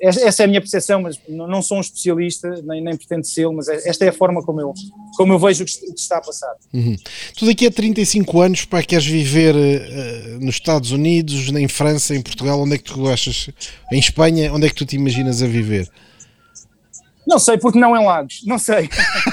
[0.03, 3.69] essa é a minha percepção, mas não sou um especialista, nem, nem pretendo ser, mas
[3.69, 4.75] é, esta é a forma como eu,
[5.17, 6.55] como eu vejo o que, o que está a passar.
[6.75, 6.97] Uhum.
[7.37, 12.21] Tu daqui a 35 anos, para queres viver uh, nos Estados Unidos, em França, em
[12.21, 13.49] Portugal, onde é que tu achas?
[13.91, 15.89] Em Espanha, onde é que tu te imaginas a viver?
[17.27, 18.89] Não sei, porque não em Lagos, não sei.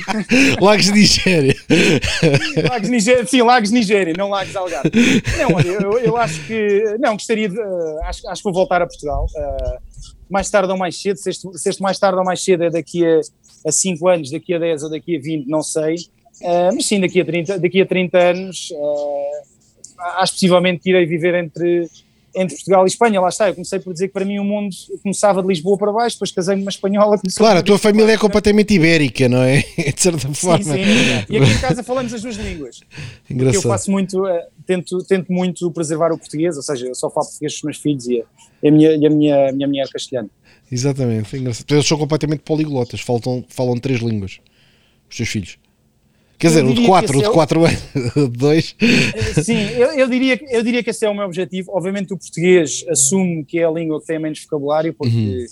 [0.60, 1.54] Lagos Nigéria.
[2.70, 4.90] Lagos Nigéria, sim, Lagos Nigéria, não Lagos Algarve.
[5.38, 8.82] Não, olha, eu, eu acho que, não, gostaria de, uh, acho, acho que vou voltar
[8.82, 9.78] a Portugal, uh,
[10.30, 12.70] mais tarde ou mais cedo, se este, se este, mais tarde ou mais cedo é
[12.70, 13.04] daqui
[13.66, 17.00] a 5 anos, daqui a 10 ou daqui a 20, não sei, uh, mas sim,
[17.00, 18.72] daqui a 30, daqui a 30 anos,
[20.16, 21.88] acho possivelmente que irei viver entre
[22.34, 24.74] entre Portugal e Espanha, lá está, eu comecei por dizer que para mim o mundo
[25.02, 27.20] começava de Lisboa para baixo, depois casei-me uma espanhola.
[27.36, 29.62] Claro, a tua família é completamente ibérica, não é?
[29.92, 30.64] De certa forma.
[30.64, 32.80] Sim, sim, e aqui em casa falamos as duas línguas.
[33.28, 33.52] Engraçado.
[33.52, 37.10] Porque eu faço muito, uh, tento, tento muito preservar o português, ou seja, eu só
[37.10, 39.68] falo português com os meus filhos e a, a minha, e a minha, a minha
[39.68, 40.30] mulher castelhana.
[40.70, 41.70] Exatamente, engraçado.
[41.70, 44.40] Eles são completamente poliglotas, faltam, falam três línguas,
[45.10, 45.58] os teus filhos.
[46.42, 47.82] Quer dizer, o de 4, o de 4 anos,
[48.16, 48.76] o de 2.
[49.44, 51.70] Sim, eu, eu, diria, eu diria que esse é o meu objetivo.
[51.72, 55.46] Obviamente o português assume que é a língua que tem menos vocabulário, porque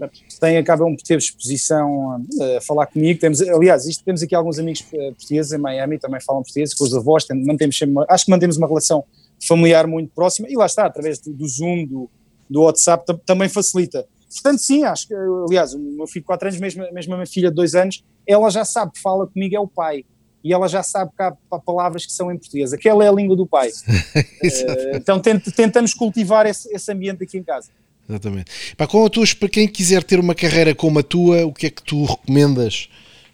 [0.00, 0.08] uhum.
[0.40, 3.20] tem, acabam por ter exposição a, a, falar comigo.
[3.20, 6.84] Temos, aliás, isto, temos aqui alguns amigos eh, portugueses em Miami, também falam português, com
[6.84, 9.04] os avós, tem, mantemos acho que mantemos uma relação
[9.46, 12.08] familiar muito próxima, e lá está, através do, do Zoom, do,
[12.48, 14.06] do WhatsApp, também facilita.
[14.32, 17.26] Portanto, sim, acho que, aliás, o meu filho de 4 anos, mesmo, mesmo a minha
[17.26, 20.02] filha de 2 anos, ela já sabe fala comigo é o pai
[20.44, 22.74] e ela já sabe que há palavras que são em português.
[22.74, 23.70] Aquela é a língua do pai.
[24.14, 27.70] uh, então tentamos cultivar esse, esse, ambiente aqui em casa.
[28.06, 28.50] Exatamente.
[28.76, 31.66] Para, com a tua, para quem quiser ter uma carreira como a tua, o que
[31.66, 32.90] é que tu recomendas?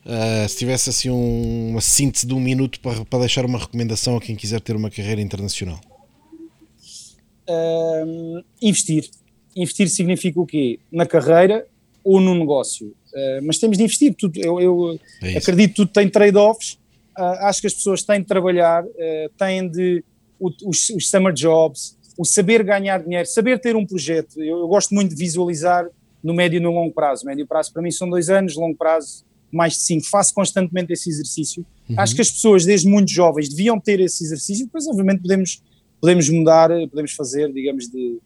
[0.06, 4.16] Uh, se tivesse assim um, uma síntese de um minuto para, para deixar uma recomendação
[4.16, 5.80] a quem quiser ter uma carreira internacional.
[7.48, 9.10] Uh, investir.
[9.56, 10.78] Investir significa o quê?
[10.92, 11.66] Na carreira
[12.04, 12.94] ou no negócio.
[13.12, 14.14] Uh, mas temos de investir.
[14.14, 16.78] Tudo, eu, eu é acredito que tudo tem trade-offs
[17.16, 20.04] acho que as pessoas têm de trabalhar, uh, têm de
[20.38, 24.40] os, os, summer jobs, o saber ganhar dinheiro, saber ter um projeto.
[24.40, 25.86] Eu, eu, gosto muito de visualizar
[26.22, 27.26] no médio e no longo prazo.
[27.26, 30.06] Médio prazo para mim são dois anos, longo prazo mais de cinco.
[30.08, 31.66] Faço constantemente esse exercício.
[31.88, 31.96] Uhum.
[31.98, 34.64] Acho que as pessoas, desde muito jovens, deviam ter esse exercício.
[34.64, 35.62] Depois, obviamente, podemos,
[36.00, 38.18] podemos mudar, podemos fazer, digamos, de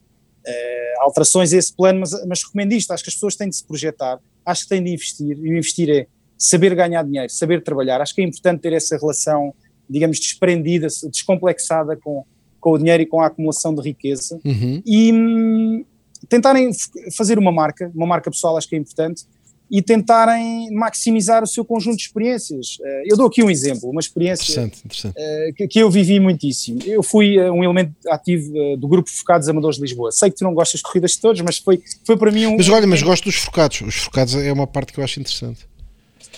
[0.47, 2.93] uh, alterações a esse plano, mas, mas recomendo isto.
[2.93, 5.39] Acho que as pessoas têm de se projetar, acho que têm de investir.
[5.39, 6.07] E o investir é
[6.37, 8.01] saber ganhar dinheiro, saber trabalhar.
[8.01, 9.55] Acho que é importante ter essa relação,
[9.89, 12.25] digamos, desprendida, descomplexada com,
[12.61, 14.39] com o dinheiro e com a acumulação de riqueza.
[14.45, 14.83] Uhum.
[14.85, 15.85] E hum,
[16.29, 16.71] tentarem
[17.17, 19.25] fazer uma marca, uma marca pessoal, acho que é importante.
[19.71, 22.77] e tentarem maximizar o seu conjunto de experiências.
[22.79, 25.17] Uh, eu dou aqui um exemplo, uma experiência interessante, interessante.
[25.17, 26.81] Uh, que, eu vivi muitíssimo.
[26.85, 30.13] Eu fui uh, um elemento ativo do grupo Focados Amadores de Lisboa.
[30.13, 32.57] Sei que tu não gostas de corridas de todos, mas foi, foi para mim um.
[32.57, 33.81] Mas olha, mas gosto dos focados.
[33.81, 35.67] Os focados é uma parte que eu acho interessante.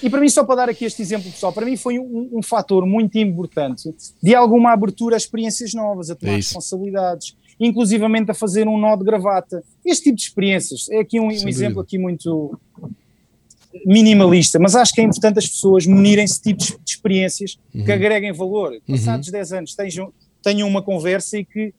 [0.02, 2.42] E para mim, só para dar aqui este exemplo pessoal, para mim foi um, um
[2.42, 8.34] fator muito importante de alguma abertura a experiências novas, a tomar é responsabilidades, inclusivamente a
[8.34, 9.62] fazer um nó de gravata.
[9.84, 10.88] Este tipo de experiências.
[10.90, 12.58] É aqui um, um exemplo aqui muito
[13.84, 17.84] minimalista, mas acho que é importante as pessoas munirem-se de tipos de experiências uhum.
[17.84, 18.72] que agreguem valor.
[18.88, 19.32] Passados uhum.
[19.32, 21.74] 10 anos tenham, tenham uma conversa e que,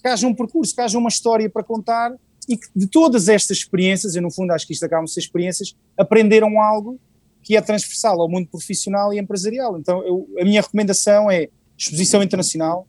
[0.00, 2.14] que haja um percurso, que haja uma história para contar
[2.48, 5.20] e que de todas estas experiências, eu no fundo acho que isto acabam de ser
[5.20, 6.98] experiências, aprenderam algo
[7.42, 9.78] que é transversal ao mundo profissional e empresarial.
[9.78, 12.86] Então eu, a minha recomendação é exposição internacional,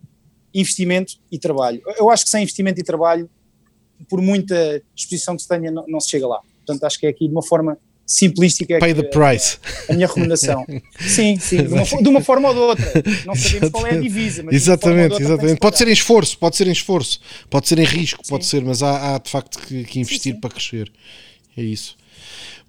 [0.53, 1.81] investimento e trabalho.
[1.97, 3.29] Eu acho que sem investimento e trabalho,
[4.07, 6.41] por muita exposição que se tenha, não, não se chega lá.
[6.65, 8.79] Portanto, acho que é aqui de uma forma simplística.
[8.79, 9.57] Pay the price.
[9.89, 10.65] A, a minha recomendação.
[10.99, 13.03] sim, sim, de uma, de uma, forma ou de outra.
[13.25, 15.59] Não sabemos qual é a divisa, mas exatamente, exatamente.
[15.59, 18.29] Pode ser em esforço, pode ser em esforço, pode ser em risco, sim.
[18.29, 20.39] pode ser, mas há, há de facto que, que investir sim, sim.
[20.39, 20.91] para crescer.
[21.57, 21.95] É isso.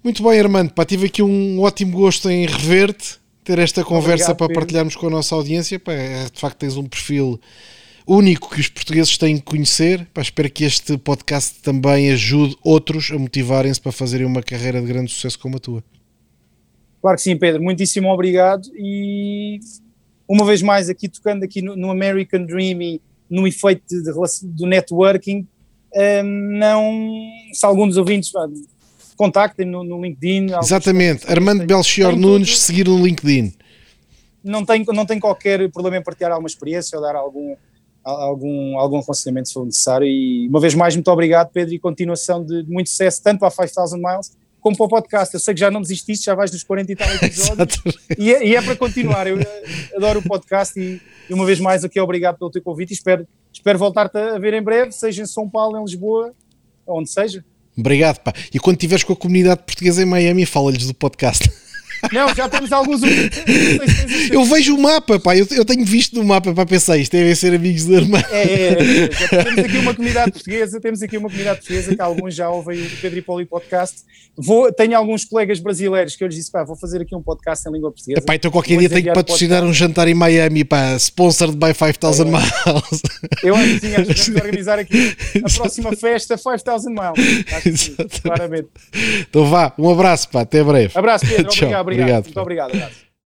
[0.05, 4.37] Muito bem, Armando, pá, tive aqui um ótimo gosto em rever-te, ter esta conversa Obrigado,
[4.37, 4.61] para Pedro.
[4.61, 5.79] partilharmos com a nossa audiência.
[5.79, 7.41] Pá, é, de facto, tens um perfil
[8.05, 10.07] único que os portugueses têm que conhecer.
[10.13, 14.85] Pá, espero que este podcast também ajude outros a motivarem-se para fazerem uma carreira de
[14.85, 15.83] grande sucesso como a tua.
[17.01, 17.63] Claro que sim, Pedro.
[17.63, 19.59] Muitíssimo obrigado e
[20.27, 24.47] uma vez mais aqui tocando aqui no, no American Dream e no efeito de, de,
[24.49, 25.47] do networking,
[25.95, 26.91] um, não,
[27.51, 28.31] se algum dos ouvintes
[29.15, 30.47] contactem no, no LinkedIn.
[30.61, 33.53] Exatamente, Armando Belchior Nunes, seguir no LinkedIn.
[34.43, 37.55] Não tem, não tem qualquer problema em partilhar alguma experiência ou dar algum,
[38.03, 40.07] algum, algum aconselhamento se for necessário.
[40.07, 43.51] E uma vez mais, muito obrigado, Pedro, e continuação de, muito sucesso, tanto para a
[43.51, 44.31] 5000 Miles
[44.65, 45.33] como para o podcast.
[45.33, 47.81] Eu sei que já não desististe, já vais dos 40 e tal episódios
[48.17, 49.27] e, é, e, é, para continuar.
[49.27, 49.37] Eu
[49.95, 53.27] adoro o podcast e, e, uma vez mais aqui obrigado pelo teu convite e espero,
[53.53, 56.33] espero voltar-te a ver em breve, seja em São Paulo, em Lisboa,
[56.87, 57.45] onde seja.
[57.77, 58.33] Obrigado, pá.
[58.53, 61.51] E quando estiveres com a comunidade portuguesa em Miami, fala-lhes do podcast.
[62.11, 63.01] Não, já temos alguns.
[64.31, 65.35] eu vejo o mapa, pá.
[65.35, 68.21] Eu, eu tenho visto no mapa para pensar isto devem ser amigos do irmão.
[68.31, 72.35] É, é, é, temos aqui uma comunidade portuguesa, temos aqui uma comunidade portuguesa que alguns
[72.35, 74.03] já ouvem o Pedro e Poli podcast.
[74.37, 77.67] Vou, tenho alguns colegas brasileiros que eu lhes disse, pá, vou fazer aqui um podcast
[77.69, 78.19] em língua portuguesa.
[78.19, 82.25] Epá, então qualquer dia tenho que patrocinar um jantar em Miami, pá, sponsored by 5000
[82.25, 83.01] Miles.
[83.41, 87.45] Eu acho que sim, acho que organizar aqui a próxima festa 5000 Miles.
[87.53, 88.67] Acho que sim, claramente.
[89.29, 90.91] Então vá, um abraço, pá, até breve.
[90.95, 91.94] Abraço, Pedro, obrigado, obrigado.
[92.03, 92.23] Obrigado.
[92.25, 93.14] Muito obrigado.